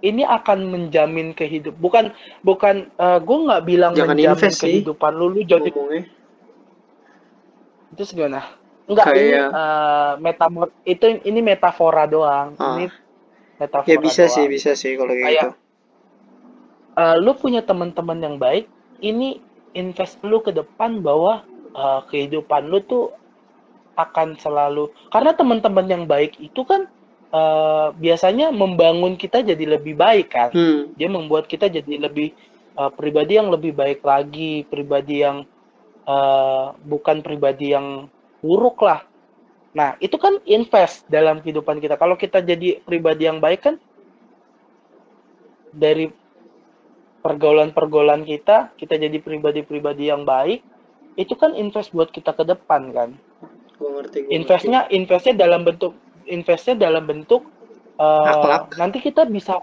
ini 0.00 0.22
akan 0.22 0.58
menjamin 0.66 1.32
kehidup. 1.32 1.74
Bukan 1.74 2.10
bukan 2.42 2.90
gue 2.98 3.38
nggak 3.46 3.62
bilang 3.64 3.92
Jangan 3.94 4.12
menjamin 4.12 4.34
invest 4.34 4.58
sih. 4.58 4.82
kehidupan 4.82 5.12
lu, 5.14 5.26
lu 5.30 5.40
jadi 5.42 5.70
ngomongnya 5.70 6.04
itu 7.96 8.12
gimana? 8.12 8.44
Enggak 8.86 9.06
ini 9.08 9.18
Kayak- 9.32 9.50
eh, 9.50 10.12
metamor 10.20 10.66
itu 10.84 11.04
ini 11.24 11.40
metafora 11.40 12.04
doang. 12.04 12.52
Ah. 12.54 12.76
Ini 12.76 12.86
metafora 13.56 13.88
ya 13.88 13.98
bisa 13.98 14.22
doang. 14.22 14.34
sih 14.36 14.44
bisa 14.46 14.70
sih 14.76 14.94
kalau 14.94 15.10
kayak 15.10 15.24
Kayak- 15.24 15.44
gitu 15.48 15.64
Eh, 16.96 17.16
lu 17.20 17.36
punya 17.36 17.60
teman-teman 17.60 18.16
yang 18.16 18.36
baik, 18.36 18.72
ini 19.00 19.36
invest 19.72 20.16
lu 20.24 20.40
ke 20.40 20.48
depan 20.48 21.04
bahwa 21.04 21.44
eh, 21.76 22.00
kehidupan 22.08 22.72
lu 22.72 22.80
tuh 22.82 23.12
akan 23.96 24.36
selalu 24.36 24.92
karena 25.08 25.32
teman-teman 25.32 25.86
yang 25.88 26.04
baik 26.04 26.36
itu 26.40 26.64
kan 26.64 26.88
eh, 27.32 27.88
biasanya 27.96 28.52
membangun 28.52 29.16
kita 29.16 29.44
jadi 29.44 29.78
lebih 29.78 29.96
baik 29.96 30.28
kan. 30.32 30.50
hmm 30.52 30.96
Dia 30.96 31.08
membuat 31.12 31.46
kita 31.48 31.68
jadi 31.68 32.08
lebih 32.08 32.32
eh, 32.76 32.90
pribadi 32.96 33.36
yang 33.36 33.48
lebih 33.52 33.72
baik 33.76 34.00
lagi, 34.04 34.64
pribadi 34.68 35.24
yang 35.24 35.44
eh, 36.06 36.66
bukan 36.84 37.20
pribadi 37.20 37.72
yang 37.76 38.08
buruk 38.40 38.80
lah. 38.84 39.04
Nah, 39.76 39.92
itu 40.00 40.16
kan 40.16 40.40
invest 40.48 41.04
dalam 41.12 41.44
kehidupan 41.44 41.84
kita. 41.84 42.00
Kalau 42.00 42.16
kita 42.16 42.40
jadi 42.40 42.80
pribadi 42.80 43.28
yang 43.28 43.44
baik 43.44 43.60
kan 43.60 43.76
dari 45.68 46.08
pergaulan-pergaulan 47.20 48.24
kita, 48.24 48.72
kita 48.80 48.96
jadi 48.96 49.20
pribadi-pribadi 49.20 50.08
yang 50.08 50.24
baik, 50.24 50.64
itu 51.16 51.34
kan 51.36 51.52
invest 51.56 51.90
buat 51.96 52.12
kita 52.12 52.32
ke 52.36 52.44
depan 52.44 52.82
kan. 52.92 53.10
gue 53.76 53.90
ngerti 53.92 54.18
gua 54.24 54.32
Investnya 54.32 54.80
investnya 54.88 55.34
dalam 55.36 55.60
bentuk 55.68 55.92
investnya 56.28 56.74
dalam 56.76 57.04
bentuk 57.04 57.44
eh, 58.00 58.28
Akhlak. 58.32 58.72
nanti 58.80 58.98
kita 59.04 59.28
bisa 59.28 59.60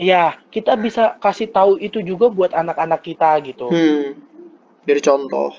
ya 0.00 0.34
kita 0.50 0.74
bisa 0.80 1.18
kasih 1.20 1.48
tahu 1.52 1.76
itu 1.78 2.00
juga 2.02 2.26
buat 2.32 2.52
anak-anak 2.56 3.00
kita 3.04 3.30
gitu. 3.46 3.68
hmm 3.70 4.06
jadi 4.88 5.00
contoh 5.04 5.52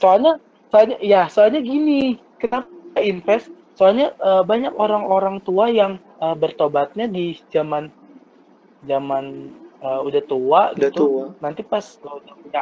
Soalnya 0.00 0.38
soalnya 0.70 0.96
ya 1.02 1.26
soalnya 1.28 1.60
gini, 1.60 2.16
kenapa 2.38 2.70
invest? 3.02 3.50
Soalnya 3.78 4.14
eh, 4.16 4.42
banyak 4.46 4.74
orang-orang 4.78 5.42
tua 5.42 5.66
yang 5.70 5.98
eh, 6.22 6.36
bertobatnya 6.38 7.06
di 7.10 7.36
zaman 7.50 7.90
zaman 8.86 9.24
eh, 9.82 10.00
udah 10.06 10.22
tua 10.26 10.60
udah 10.74 10.90
gitu. 10.90 11.04
tua 11.04 11.24
Nanti 11.42 11.62
pas 11.66 11.84
lo 12.04 12.18
udah 12.22 12.34
punya 12.42 12.60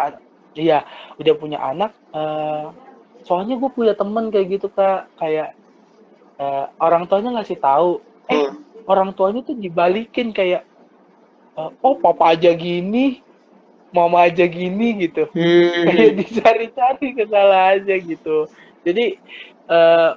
iya, 0.56 0.84
udah 1.20 1.34
punya 1.40 1.58
anak 1.62 1.92
eh, 2.14 2.66
soalnya 3.26 3.54
gue 3.60 3.70
punya 3.76 3.94
temen 4.00 4.30
kayak 4.32 4.48
gitu 4.58 4.66
Kak, 4.72 5.12
kayak 5.20 5.54
eh, 6.40 6.66
orang 6.80 7.04
tuanya 7.08 7.30
ngasih 7.40 7.58
tahu, 7.60 8.02
eh 8.30 8.44
Hmm. 8.50 8.90
orang 8.90 9.10
tuanya 9.16 9.40
tuh 9.46 9.56
dibalikin 9.58 10.32
kayak 10.34 10.62
eh, 11.58 11.70
oh 11.86 11.94
papa 12.02 12.34
aja 12.36 12.50
gini, 12.56 13.22
mama 13.94 14.26
aja 14.28 14.44
gini 14.46 15.06
gitu 15.08 15.28
kayak 15.84 16.10
hmm 16.12 16.18
dicari-cari 16.18 17.06
kesalahannya 17.18 17.96
gitu. 18.10 18.50
Jadi 18.86 19.04
eh, 19.70 20.12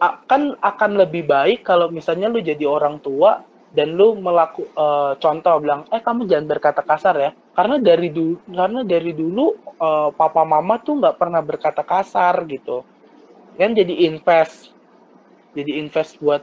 akan 0.00 0.42
akan 0.60 0.90
lebih 1.00 1.24
baik 1.28 1.64
kalau 1.64 1.88
misalnya 1.88 2.28
lu 2.28 2.40
jadi 2.44 2.64
orang 2.68 3.00
tua 3.00 3.40
dan 3.72 3.94
lu 3.98 4.18
melaku 4.18 4.68
eh, 4.74 5.12
contoh 5.22 5.54
bilang 5.62 5.86
eh 5.94 6.02
kamu 6.02 6.26
jangan 6.30 6.46
berkata 6.50 6.82
kasar 6.84 7.14
ya 7.20 7.30
karena 7.54 7.76
dari 7.78 8.10
dulu 8.10 8.36
karena 8.50 8.80
dari 8.82 9.12
dulu 9.14 9.44
eh, 9.78 10.10
papa 10.14 10.42
mama 10.42 10.74
tuh 10.82 10.98
nggak 11.00 11.16
pernah 11.18 11.40
berkata 11.42 11.82
kasar 11.86 12.44
gitu. 12.50 12.82
Kan 13.54 13.72
jadi 13.78 13.94
invest 14.10 14.74
jadi 15.54 15.78
invest 15.78 16.18
buat 16.18 16.42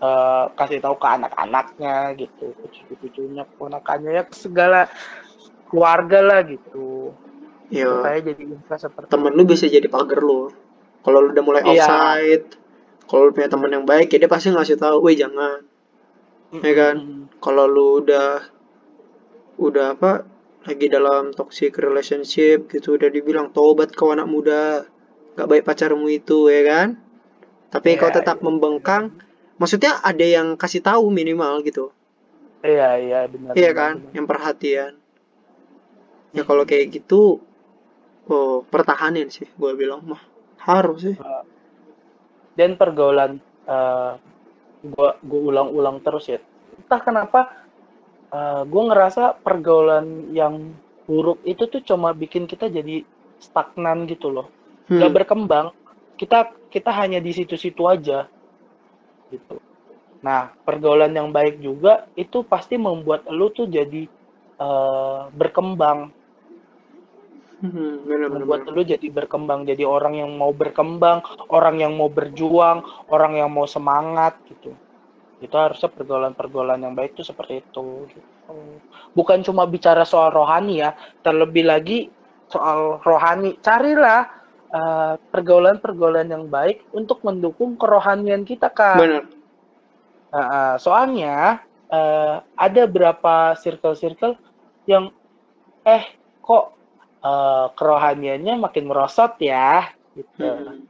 eh, 0.00 0.44
kasih 0.54 0.78
tahu 0.80 0.96
ke 1.02 1.08
anak-anaknya 1.10 1.96
gitu 2.16 2.54
cucu-cucunya 2.62 3.44
ponakannya 3.58 4.10
ya 4.16 4.24
ke 4.24 4.34
segala 4.38 4.86
keluarga 5.70 6.18
lah 6.22 6.40
gitu. 6.46 7.14
Ya 7.70 7.90
supaya 7.90 8.18
jadi 8.22 8.42
invest 8.54 8.82
seperti 8.86 9.08
temen 9.10 9.32
lu 9.34 9.42
bisa 9.46 9.66
jadi 9.66 9.86
pagar 9.90 10.22
lu. 10.22 10.50
Kalau 11.00 11.18
lu 11.24 11.28
udah 11.32 11.44
mulai 11.44 11.62
Iya. 11.66 11.86
offside 11.86 12.48
kalau 13.10 13.26
lu 13.26 13.32
punya 13.34 13.50
temen 13.50 13.70
yang 13.74 13.86
baik 13.86 14.14
ya 14.14 14.22
dia 14.22 14.30
pasti 14.30 14.54
ngasih 14.54 14.78
tahu 14.78 15.10
weh 15.10 15.18
jangan. 15.18 15.66
Ya 16.62 16.72
kan? 16.74 16.94
Mm, 16.98 17.22
kalau 17.42 17.66
lu 17.66 18.02
udah 18.02 18.42
udah 19.60 19.86
apa 19.94 20.12
lagi 20.64 20.86
dalam 20.88 21.32
toxic 21.36 21.76
relationship 21.76 22.68
gitu. 22.72 22.96
Udah 22.96 23.08
dibilang 23.12 23.52
tobat 23.52 23.92
kau 23.92 24.12
anak 24.12 24.28
muda 24.28 24.88
gak 25.36 25.48
baik 25.50 25.64
pacarmu 25.68 26.08
itu 26.10 26.48
ya 26.48 26.62
kan? 26.66 26.88
Tapi 27.70 27.94
Iya, 27.94 28.00
kau 28.00 28.10
tetap 28.10 28.40
iya. 28.40 28.44
membengkang. 28.46 29.04
Maksudnya 29.60 30.00
ada 30.00 30.24
yang 30.24 30.56
kasih 30.56 30.80
tahu 30.80 31.12
minimal 31.12 31.60
gitu. 31.62 31.92
Iya 32.60 32.88
iya 33.00 33.20
benar 33.28 33.52
iya 33.56 33.70
kan? 33.72 33.94
benar. 34.04 34.12
yang 34.16 34.26
perhatian. 34.28 34.92
Ya 36.36 36.42
kalau 36.44 36.64
kayak 36.68 36.92
gitu 36.94 37.40
oh 38.30 38.62
pertahanin 38.68 39.28
sih 39.32 39.48
gue 39.48 39.72
bilang 39.76 40.00
mah. 40.04 40.22
Harus 40.60 40.98
sih. 41.08 41.16
Dan 42.58 42.76
pergaulan 42.76 43.40
eh, 43.64 44.12
gua 44.84 45.16
gua 45.20 45.40
ulang-ulang 45.50 46.00
terus 46.04 46.28
ya. 46.28 46.40
Entah 46.76 47.00
kenapa 47.00 47.40
eh, 48.30 48.62
gua 48.66 48.82
ngerasa 48.90 49.42
pergaulan 49.42 50.30
yang 50.34 50.74
buruk 51.10 51.42
itu 51.42 51.66
tuh 51.66 51.82
cuma 51.82 52.14
bikin 52.14 52.46
kita 52.46 52.70
jadi 52.70 53.02
stagnan 53.42 54.06
gitu 54.06 54.30
loh. 54.30 54.46
Hmm. 54.86 55.10
berkembang. 55.10 55.74
Kita 56.14 56.54
kita 56.70 56.90
hanya 56.94 57.18
di 57.18 57.34
situ-situ 57.34 57.82
aja. 57.86 58.30
Gitu. 59.30 59.58
Nah 60.22 60.54
pergaulan 60.62 61.10
yang 61.10 61.34
baik 61.34 61.58
juga 61.58 62.06
itu 62.14 62.46
pasti 62.46 62.78
membuat 62.78 63.26
lu 63.30 63.50
tuh 63.50 63.66
jadi 63.66 64.06
eh, 64.60 65.22
berkembang. 65.34 66.14
Hmm, 67.60 68.08
bener, 68.08 68.32
bener, 68.32 68.40
membuat 68.40 68.60
bener. 68.64 68.74
lu 68.74 68.82
jadi 68.86 69.06
berkembang. 69.10 69.66
Jadi 69.66 69.82
orang 69.82 70.16
yang 70.16 70.30
mau 70.38 70.54
berkembang 70.54 71.22
orang 71.50 71.82
yang 71.82 71.92
mau 71.98 72.08
berjuang 72.08 72.86
orang 73.10 73.36
yang 73.36 73.50
mau 73.50 73.66
semangat 73.66 74.38
gitu 74.46 74.72
itu 75.40 75.56
harusnya 75.56 75.88
pergaulan-pergaulan 75.88 76.84
yang 76.84 76.92
baik 76.92 77.16
tuh 77.16 77.24
seperti 77.24 77.64
itu 77.64 78.06
gitu. 78.12 78.54
bukan 79.16 79.40
cuma 79.40 79.64
bicara 79.64 80.04
soal 80.04 80.28
rohani 80.28 80.84
ya 80.84 80.92
terlebih 81.24 81.64
lagi 81.64 82.12
soal 82.52 83.00
rohani 83.00 83.56
carilah 83.64 84.28
eh, 84.68 85.14
pergaulan-pergaulan 85.32 86.28
yang 86.28 86.44
baik 86.46 86.84
untuk 86.92 87.24
mendukung 87.24 87.80
kerohanian 87.80 88.44
kita 88.44 88.68
kak 88.68 89.00
benar 89.00 89.24
Uh, 90.30 90.38
uh, 90.38 90.72
soalnya 90.78 91.58
uh, 91.90 92.38
ada 92.54 92.86
berapa 92.86 93.58
circle-circle 93.58 94.38
yang 94.86 95.10
eh 95.82 96.06
kok 96.38 96.70
uh, 97.26 97.66
kerohaniannya 97.74 98.62
makin 98.62 98.86
merosot 98.86 99.34
ya 99.42 99.90
gitu. 100.14 100.38
Hmm. 100.38 100.86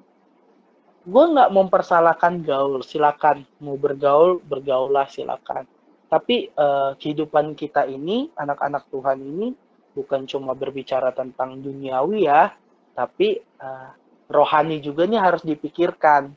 Gue 1.11 1.24
nggak 1.34 1.50
mempersalahkan 1.50 2.46
gaul, 2.46 2.86
silakan 2.86 3.42
mau 3.58 3.74
bergaul 3.74 4.38
bergaul 4.46 4.94
lah 4.94 5.11
silakan. 5.11 5.66
Tapi 6.06 6.54
uh, 6.54 6.94
kehidupan 6.94 7.58
kita 7.58 7.86
ini 7.86 8.30
anak-anak 8.38 8.86
Tuhan 8.94 9.18
ini 9.18 9.50
bukan 9.94 10.26
cuma 10.30 10.54
berbicara 10.54 11.11
tentang 11.11 11.58
duniawi 11.58 12.30
ya, 12.30 12.54
tapi 12.94 13.42
uh, 13.58 13.90
rohani 14.30 14.78
juga 14.78 15.11
nih 15.11 15.18
harus 15.18 15.42
dipikirkan. 15.42 16.30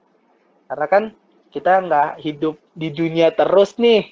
Karena 0.65 0.87
kan 0.89 1.03
kita 1.53 1.85
nggak 1.85 2.11
hidup 2.25 2.57
di 2.73 2.89
dunia 2.89 3.29
terus 3.29 3.77
nih 3.77 4.09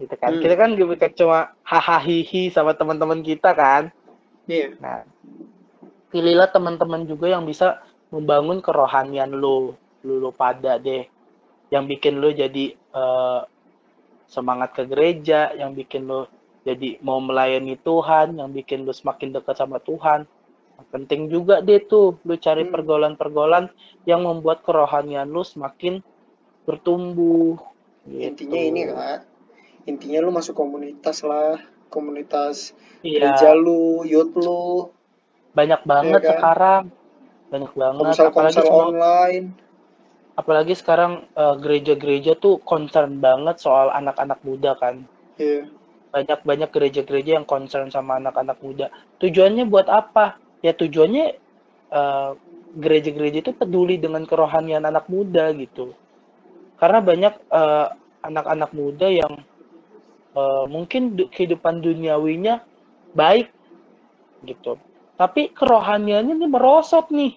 gitu 0.00 0.14
kan 0.16 0.32
Hmm. 0.32 0.40
kita 0.40 0.54
kan 0.56 0.70
bukan 0.78 1.12
cuma 1.12 1.38
hahaha 1.60 2.40
sama 2.54 2.72
teman-teman 2.72 3.20
kita 3.20 3.52
kan 3.52 3.92
iya 4.48 4.72
nah 4.80 5.04
pilihlah 6.08 6.48
teman-teman 6.48 7.04
juga 7.04 7.28
yang 7.28 7.44
bisa 7.44 7.84
membangun 8.14 8.58
kerohanian 8.66 9.30
lo 9.42 9.74
lu, 10.06 10.14
lu 10.22 10.30
pada 10.34 10.78
deh 10.80 11.04
yang 11.74 11.84
bikin 11.90 12.18
lo 12.22 12.28
jadi 12.34 12.64
eh, 12.74 13.40
semangat 14.34 14.70
ke 14.76 14.82
gereja 14.86 15.40
yang 15.60 15.74
bikin 15.74 16.06
lo 16.10 16.20
jadi 16.68 17.00
mau 17.06 17.18
melayani 17.22 17.74
Tuhan 17.80 18.38
yang 18.38 18.50
bikin 18.52 18.84
lo 18.86 18.92
semakin 18.94 19.28
dekat 19.36 19.56
sama 19.58 19.78
Tuhan 19.82 20.20
penting 20.92 21.28
juga 21.34 21.60
deh 21.60 21.80
tuh 21.92 22.16
lu 22.24 22.34
cari 22.40 22.64
Hmm. 22.64 22.72
pergaulan-pergaulan 22.72 23.68
yang 24.08 24.24
membuat 24.24 24.64
kerohanian 24.66 25.28
lu 25.28 25.42
semakin 25.44 26.00
bertumbuh 26.66 27.58
gitu. 28.08 28.22
intinya 28.26 28.60
ini 28.70 28.82
kak 28.88 29.18
intinya 29.90 30.18
lu 30.24 30.30
masuk 30.38 30.54
komunitas 30.56 31.18
lah 31.30 31.60
komunitas 31.94 32.72
iya 33.02 33.20
gereja 33.20 33.48
lu 33.64 34.04
youth 34.12 34.34
lu 34.36 34.92
banyak 35.56 35.80
banget 35.84 36.22
Iya 36.22 36.30
kan? 36.32 36.38
sekarang 36.38 36.82
banyak 37.50 37.72
banget 37.74 38.00
komsel 38.00 38.26
apalagi 38.30 38.54
komsel 38.56 38.64
semua- 38.64 38.88
online. 38.94 39.46
Apalagi 40.38 40.74
sekarang 40.78 41.12
eh, 41.36 41.54
gereja-gereja 41.60 42.32
tuh 42.38 42.62
concern 42.62 43.18
banget 43.20 43.60
soal 43.60 43.90
anak-anak 43.92 44.40
muda 44.40 44.72
kan. 44.78 45.04
Iya. 45.36 45.68
Banyak 46.10 46.40
banyak 46.46 46.70
gereja-gereja 46.72 47.36
yang 47.42 47.46
concern 47.46 47.90
sama 47.92 48.16
anak-anak 48.16 48.56
muda. 48.64 48.88
Tujuannya 49.20 49.68
buat 49.68 49.90
apa? 49.90 50.40
Ya 50.64 50.72
tujuannya 50.72 51.26
eh, 51.90 52.30
gereja-gereja 52.80 53.44
itu 53.44 53.52
peduli 53.52 53.98
dengan 53.98 54.24
kerohanian 54.24 54.86
anak 54.86 55.10
muda 55.10 55.50
gitu. 55.52 55.92
Karena 56.80 57.02
banyak 57.04 57.34
eh, 57.36 57.86
anak-anak 58.24 58.70
muda 58.72 59.10
yang 59.12 59.44
eh, 60.32 60.64
mungkin 60.70 61.18
du- 61.20 61.28
kehidupan 61.28 61.82
duniawinya 61.84 62.64
baik 63.12 63.50
gitu 64.46 64.80
tapi 65.20 65.42
kerohaniannya 65.58 66.34
ini 66.40 66.46
merosot 66.48 67.06
nih. 67.18 67.32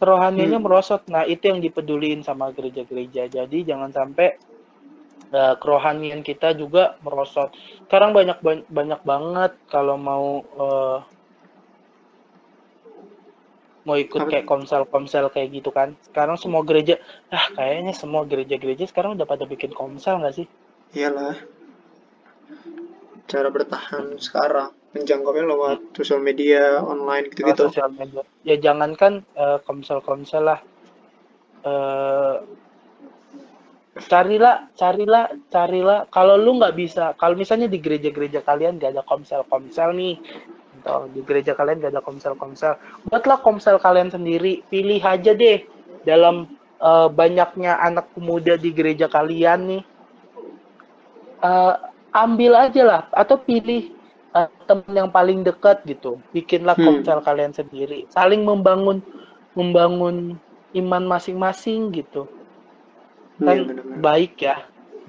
Kerohaniannya 0.00 0.58
Hmm. 0.60 0.64
merosot. 0.64 1.02
Nah 1.12 1.24
itu 1.28 1.44
yang 1.52 1.60
dipeduliin 1.64 2.20
sama 2.28 2.52
gereja-gereja. 2.56 3.22
Jadi 3.36 3.58
jangan 3.68 3.90
sampai 3.98 4.28
eh, 5.38 5.54
kerohanian 5.60 6.20
kita 6.28 6.48
juga 6.56 6.82
merosot. 7.04 7.52
Sekarang 7.84 8.10
banyak 8.18 8.38
ban- 8.44 8.68
banyak 8.78 9.00
banget 9.10 9.52
kalau 9.72 9.96
mau 10.08 10.26
eh, 10.64 10.98
mau 13.86 13.96
ikut 14.04 14.18
kayak 14.26 14.48
komsel-komsel 14.50 15.24
kayak 15.34 15.48
gitu 15.62 15.70
kan. 15.78 15.88
Sekarang 16.10 16.36
semua 16.42 16.62
gereja 16.68 16.94
ah 17.30 17.46
kayaknya 17.56 17.92
semua 17.94 18.22
gereja-gereja 18.30 18.84
sekarang 18.90 19.14
udah 19.16 19.28
pada 19.32 19.44
bikin 19.46 19.70
komsel 19.70 20.18
nggak 20.20 20.34
sih? 20.38 20.46
Iyalah. 20.96 21.36
Cara 23.26 23.48
bertahan 23.50 24.18
sekarang 24.22 24.70
menjangkaunya 24.96 25.44
lewat 25.44 25.78
sosial 25.92 26.20
media 26.24 26.80
online 26.80 27.28
gitu-gitu. 27.28 27.68
Sosial 27.68 27.92
media. 27.92 28.24
Ya 28.42 28.56
jangankan 28.56 29.22
eh, 29.36 29.58
komsel-komsel 29.68 30.42
lah. 30.48 30.60
Eh 31.64 32.36
carilah 33.96 34.68
carilah 34.76 35.32
carilah. 35.48 36.04
Kalau 36.12 36.36
lu 36.36 36.60
nggak 36.60 36.76
bisa 36.76 37.12
kalau 37.16 37.36
misalnya 37.36 37.68
di 37.68 37.80
gereja-gereja 37.80 38.44
kalian 38.44 38.76
gak 38.76 38.92
ada 38.92 39.04
komsel-komsel 39.08 39.96
nih 39.96 40.20
atau 40.84 41.08
di 41.10 41.24
gereja 41.24 41.56
kalian 41.56 41.80
gak 41.80 41.96
ada 41.96 42.04
komsel-komsel. 42.04 42.76
Buatlah 43.08 43.40
komsel 43.40 43.80
kalian 43.80 44.12
sendiri. 44.12 44.60
Pilih 44.68 45.00
aja 45.00 45.32
deh 45.32 45.64
dalam 46.04 46.44
eh, 46.80 47.08
banyaknya 47.08 47.80
anak 47.80 48.12
pemuda 48.12 48.60
di 48.60 48.70
gereja 48.76 49.08
kalian 49.08 49.60
nih. 49.76 49.82
Eh, 51.40 51.74
ambil 52.16 52.52
aja 52.56 52.82
lah 52.84 53.02
atau 53.12 53.36
pilih 53.36 53.95
eh, 54.36 54.48
teman 54.68 54.92
yang 54.92 55.10
paling 55.10 55.40
dekat 55.42 55.80
gitu. 55.88 56.20
Bikinlah 56.36 56.76
Hmm. 56.76 57.00
komsel 57.00 57.24
kalian 57.24 57.56
sendiri. 57.56 58.04
Saling 58.12 58.44
membangun 58.44 59.00
membangun 59.56 60.36
iman 60.76 61.02
masing-masing 61.08 61.88
gitu. 61.96 62.28
Iya 63.40 63.44
kan 63.48 63.58
benar-benar. 63.64 63.98
baik 64.04 64.32
ya. 64.44 64.56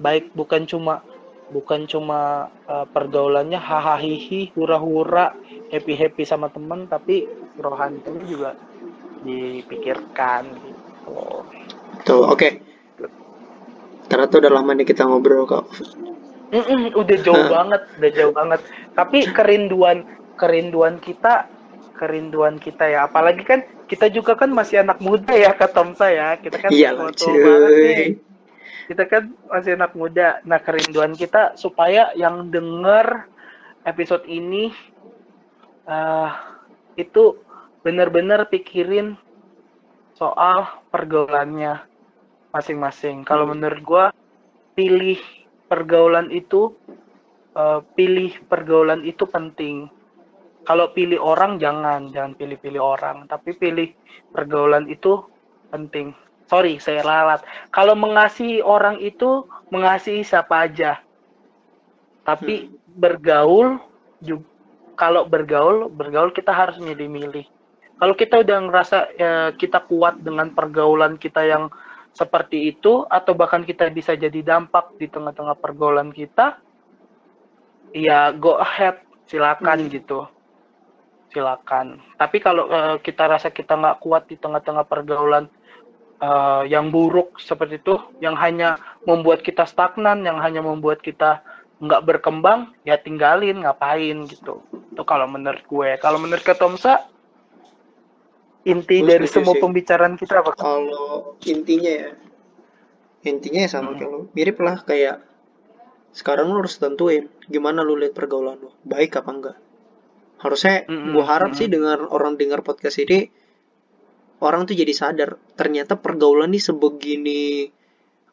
Baik 0.00 0.32
bukan 0.32 0.64
cuma 0.64 1.04
bukan 1.48 1.88
cuma 1.88 2.48
uh, 2.68 2.84
pergaulannya 2.88 3.56
hahaha 3.56 3.96
hihi 4.00 4.52
hura-hura 4.52 5.32
happy 5.72 5.96
happy 5.96 6.24
sama 6.28 6.52
teman 6.52 6.84
tapi 6.84 7.24
rohaninya 7.56 8.24
juga 8.24 8.50
dipikirkan 9.24 10.44
gitu. 10.60 11.16
Tuh 12.04 12.24
oke. 12.28 12.48
Ternyata 14.08 14.40
udah 14.40 14.52
lama 14.52 14.72
nih 14.72 14.88
kita 14.88 15.04
ngobrol 15.04 15.44
kok 15.44 15.68
Mm-mm, 16.48 16.96
udah 16.96 17.16
jauh 17.20 17.44
banget 17.54 17.82
udah 17.98 18.10
jauh 18.14 18.32
banget. 18.34 18.60
Tapi 18.96 19.18
kerinduan 19.32 20.04
kerinduan 20.38 20.96
kita 21.02 21.48
kerinduan 21.98 22.56
kita 22.62 22.88
ya. 22.88 23.10
Apalagi 23.10 23.42
kan 23.44 23.60
kita 23.90 24.08
juga 24.12 24.38
kan 24.38 24.52
masih 24.52 24.84
anak 24.84 25.02
muda 25.02 25.34
ya 25.34 25.52
kata 25.52 25.72
Tom 25.74 25.92
saya 25.96 26.38
kita 26.38 26.56
kan 26.60 26.70
iyalah 26.70 27.10
tua-tua 27.12 27.34
banget 27.42 27.72
nih. 27.82 28.06
Kita 28.88 29.04
kan 29.04 29.36
masih 29.52 29.76
anak 29.76 29.92
muda. 29.92 30.40
Nah, 30.48 30.60
kerinduan 30.64 31.12
kita 31.12 31.52
supaya 31.60 32.08
yang 32.16 32.48
denger 32.48 33.28
episode 33.84 34.24
ini 34.28 34.72
eh 35.88 36.30
itu 36.96 37.40
benar-benar 37.84 38.48
pikirin 38.52 39.16
soal 40.16 40.66
pergaulannya 40.90 41.80
masing-masing. 42.52 43.22
Kalau 43.22 43.46
menurut 43.48 43.80
gua 43.84 44.04
pilih 44.74 45.20
pergaulan 45.68 46.32
itu 46.32 46.74
eh, 47.54 47.80
pilih 47.94 48.32
pergaulan 48.48 49.04
itu 49.04 49.24
penting. 49.28 49.92
Kalau 50.66 50.92
pilih 50.92 51.16
orang 51.16 51.56
jangan, 51.56 52.12
jangan 52.12 52.36
pilih-pilih 52.36 52.82
orang, 52.82 53.24
tapi 53.24 53.56
pilih 53.56 53.88
pergaulan 54.36 54.84
itu 54.84 55.24
penting. 55.72 56.12
Sorry, 56.44 56.76
saya 56.76 57.00
lalat. 57.04 57.40
Kalau 57.72 57.96
mengasihi 57.96 58.60
orang 58.60 59.00
itu 59.00 59.48
mengasihi 59.72 60.20
siapa 60.24 60.68
aja. 60.68 61.00
Tapi 62.24 62.68
bergaul 63.00 63.80
juga 64.20 64.44
kalau 64.98 65.30
bergaul, 65.30 65.86
bergaul 65.86 66.34
kita 66.34 66.50
harus 66.50 66.82
milih-milih. 66.82 67.46
Kalau 68.02 68.14
kita 68.18 68.42
udah 68.42 68.58
ngerasa 68.66 68.98
ya, 69.14 69.32
kita 69.54 69.86
kuat 69.86 70.18
dengan 70.26 70.50
pergaulan 70.50 71.14
kita 71.14 71.46
yang 71.46 71.70
seperti 72.12 72.74
itu 72.74 73.06
atau 73.06 73.32
bahkan 73.36 73.62
kita 73.62 73.88
bisa 73.92 74.18
jadi 74.18 74.42
dampak 74.42 74.98
di 74.98 75.06
tengah-tengah 75.06 75.56
pergaulan 75.58 76.10
kita, 76.10 76.58
ya 77.94 78.32
go 78.34 78.58
ahead, 78.58 79.00
silakan 79.30 79.86
Hmm. 79.86 79.92
gitu. 79.92 80.20
Silakan. 81.28 82.00
Tapi 82.16 82.40
kalau 82.40 82.66
eh, 82.72 82.96
kita 83.04 83.28
rasa 83.28 83.52
kita 83.52 83.76
nggak 83.76 84.00
kuat 84.00 84.26
di 84.32 84.40
tengah-tengah 84.40 84.88
pergaulan 84.88 85.46
eh, 86.18 86.62
yang 86.72 86.88
buruk 86.90 87.36
seperti 87.38 87.78
itu, 87.78 88.00
yang 88.18 88.34
hanya 88.34 88.80
membuat 89.04 89.44
kita 89.44 89.68
stagnan, 89.68 90.24
yang 90.24 90.40
hanya 90.40 90.64
membuat 90.64 91.04
kita 91.04 91.44
nggak 91.78 92.02
berkembang, 92.02 92.74
ya 92.82 92.98
tinggalin, 92.98 93.62
ngapain 93.62 94.26
gitu. 94.26 94.58
Itu 94.90 95.02
kalau 95.06 95.30
menurut 95.30 95.62
gue. 95.70 95.94
Kalau 96.02 96.18
menurut 96.18 96.42
Kak 96.42 96.58
Tomsa, 96.58 97.06
inti 98.64 98.96
Gue 98.98 99.06
dari 99.10 99.26
semua 99.30 99.54
sih. 99.54 99.62
pembicaraan 99.62 100.14
kita 100.18 100.34
apa? 100.42 100.52
Kalau 100.58 101.38
intinya 101.46 101.90
ya 102.02 102.10
intinya 103.30 103.60
ya 103.66 103.70
sama 103.70 103.90
Mm-mm. 103.92 103.98
kayak 103.98 104.10
lu 104.14 104.20
mirip 104.36 104.56
lah 104.66 104.76
kayak 104.88 105.16
sekarang 106.14 106.46
lu 106.50 106.58
harus 106.62 106.76
tentuin 106.82 107.24
gimana 107.54 107.80
lu 107.86 107.94
lihat 108.00 108.14
pergaulan 108.18 108.56
lu 108.62 108.70
baik 108.92 109.12
apa 109.20 109.30
enggak 109.36 109.56
harusnya 110.42 110.74
Mm-mm, 110.90 111.12
gua 111.12 111.24
harap 111.32 111.50
mm-mm. 111.52 111.58
sih 111.58 111.68
dengar 111.74 111.98
orang 112.16 112.34
dengar 112.40 112.60
podcast 112.66 112.98
ini 113.04 113.30
orang 114.38 114.66
tuh 114.68 114.76
jadi 114.78 114.92
sadar 114.94 115.30
ternyata 115.58 115.98
pergaulan 115.98 116.50
ini 116.54 116.60
sebegini 116.62 117.44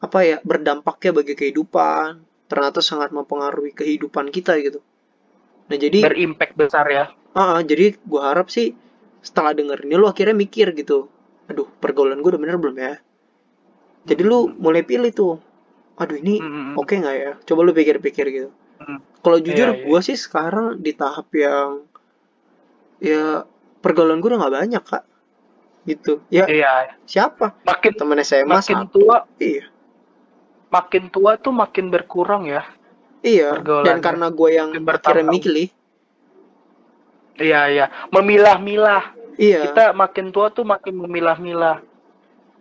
apa 0.05 0.19
ya 0.21 0.37
berdampaknya 0.45 1.11
bagi 1.17 1.33
kehidupan 1.33 2.09
ternyata 2.45 2.79
sangat 2.83 3.09
mempengaruhi 3.09 3.73
kehidupan 3.73 4.29
kita 4.29 4.53
gitu 4.61 4.79
nah 5.69 5.77
jadi 5.81 5.99
Berimpact 6.05 6.53
besar 6.57 6.85
ya. 6.93 7.05
Ah, 7.35 7.59
jadi 7.65 7.97
gua 8.05 8.31
harap 8.33 8.47
sih 8.53 8.73
setelah 9.25 9.57
denger 9.57 9.81
ini 9.81 9.97
lu 9.97 10.05
akhirnya 10.05 10.37
mikir 10.37 10.69
gitu. 10.77 11.09
Aduh, 11.49 11.65
pergaulan 11.81 12.21
gue 12.21 12.29
udah 12.29 12.41
bener 12.41 12.57
belum 12.61 12.77
ya? 12.77 12.95
Jadi 14.05 14.21
lu 14.21 14.53
mulai 14.55 14.85
pilih 14.85 15.09
tuh. 15.09 15.41
Aduh, 15.97 16.21
ini 16.21 16.37
Mm-mm. 16.37 16.77
oke 16.77 16.93
nggak 16.93 17.15
ya? 17.17 17.31
Coba 17.41 17.65
lu 17.65 17.73
pikir-pikir 17.73 18.25
gitu. 18.29 18.49
Mm. 18.77 18.99
Kalau 19.23 19.37
jujur, 19.39 19.67
Iya, 19.71 19.77
iya. 19.81 19.85
gua 19.87 19.99
sih 20.03 20.13
sekarang 20.13 20.77
di 20.77 20.91
tahap 20.93 21.25
yang 21.33 21.87
ya 22.99 23.43
pergaulan 23.79 24.21
gue 24.21 24.29
udah 24.29 24.39
nggak 24.45 24.55
banyak 24.55 24.83
kak. 24.83 25.03
Gitu. 25.85 26.21
Ya 26.29 26.45
Iya, 26.45 26.97
siapa? 27.05 27.53
makin 27.61 27.93
Temen 27.93 28.17
SMA 28.21 28.57
makin 28.57 28.85
satu. 28.85 28.93
tua, 28.93 29.25
Iya. 29.37 29.69
makin 30.67 31.03
tua 31.07 31.37
tuh 31.37 31.53
makin 31.53 31.89
berkurang 31.89 32.45
ya. 32.45 32.65
Iya. 33.21 33.61
Dan 33.81 34.01
karena 34.01 34.29
gue 34.29 34.49
yang 34.51 34.69
akhirnya 34.69 34.85
bertambah. 34.85 35.33
Iya, 37.35 37.61
iya. 37.67 37.85
Memilah-milah. 38.09 39.03
Iya. 39.35 39.67
Kita 39.67 39.91
makin 39.91 40.31
tua 40.31 40.47
tuh 40.49 40.63
makin 40.63 40.95
memilah-milah. 40.97 41.83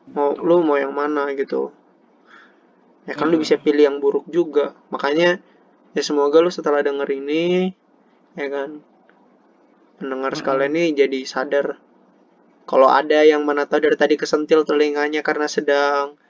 mau 0.05 0.37
lu 0.37 0.61
mau 0.61 0.77
yang 0.77 0.93
mana 0.93 1.33
gitu 1.33 1.72
ya 3.09 3.16
kan 3.16 3.25
lu 3.25 3.41
Hmm. 3.41 3.45
bisa 3.49 3.57
pilih 3.57 3.89
yang 3.89 3.97
buruk 3.97 4.29
juga 4.29 4.77
makanya 4.93 5.41
ya 5.93 6.03
semoga 6.05 6.45
lu 6.45 6.53
setelah 6.53 6.85
denger 6.85 7.09
ini 7.09 7.72
ya 8.33 8.53
kan 8.53 8.85
pendengar 9.97 10.37
Hmm. 10.37 10.41
sekalian 10.45 10.77
ini 10.77 10.93
jadi 10.93 11.18
sadar 11.25 11.81
kalau 12.64 12.85
ada 12.85 13.25
yang 13.25 13.49
mana 13.49 13.64
tahu 13.64 13.81
dari 13.81 13.97
tadi 13.97 14.20
kesentil 14.20 14.61
telinganya 14.61 15.20
karena 15.20 15.49
sedang 15.49 16.20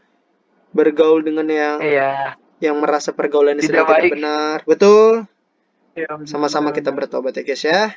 bergaul 0.71 1.23
dengan 1.23 1.51
yang 1.51 1.83
Iya. 1.83 2.39
yang 2.63 2.79
merasa 2.79 3.11
pergaulannya 3.11 3.59
Tidak 3.59 3.75
tidak 3.75 3.91
baik. 3.91 4.11
benar 4.15 4.57
betul 4.63 5.27
Iya, 5.99 6.15
sama-sama 6.27 6.71
kita 6.71 6.91
bertobat 6.91 7.35
ya 7.35 7.43
guys 7.43 7.67
ya 7.67 7.91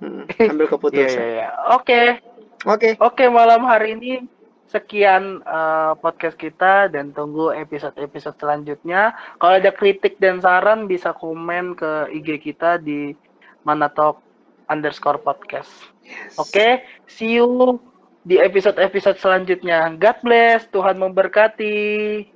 Hmm, 0.00 0.24
ambil 0.52 0.66
Iya, 0.66 0.72
keputusan 0.76 1.22
iya, 1.22 1.24
iya. 1.32 1.48
Oke. 1.72 2.20
oke 2.66 2.88
Oke, 3.00 3.24
malam 3.30 3.62
hari 3.64 3.96
ini 3.96 4.12
sekian 4.66 5.40
eh, 5.46 5.92
podcast 6.02 6.36
kita 6.36 6.90
dan 6.90 7.14
tunggu 7.14 7.54
episode-episode 7.54 8.36
selanjutnya. 8.36 9.14
Kalau 9.38 9.54
ada 9.56 9.70
kritik 9.72 10.18
dan 10.18 10.42
saran 10.42 10.90
bisa 10.90 11.14
komen 11.14 11.78
ke 11.78 12.10
IG 12.12 12.42
kita 12.42 12.82
di 12.82 13.14
manatalk 13.62 14.20
underscore 14.68 15.22
podcast. 15.22 15.70
Oke, 16.38 16.82
see 17.06 17.38
you 17.38 17.78
di 18.26 18.42
episode-episode 18.42 19.18
selanjutnya. 19.22 19.94
God 19.98 20.18
bless, 20.22 20.66
Tuhan 20.74 20.98
memberkati. 20.98 22.26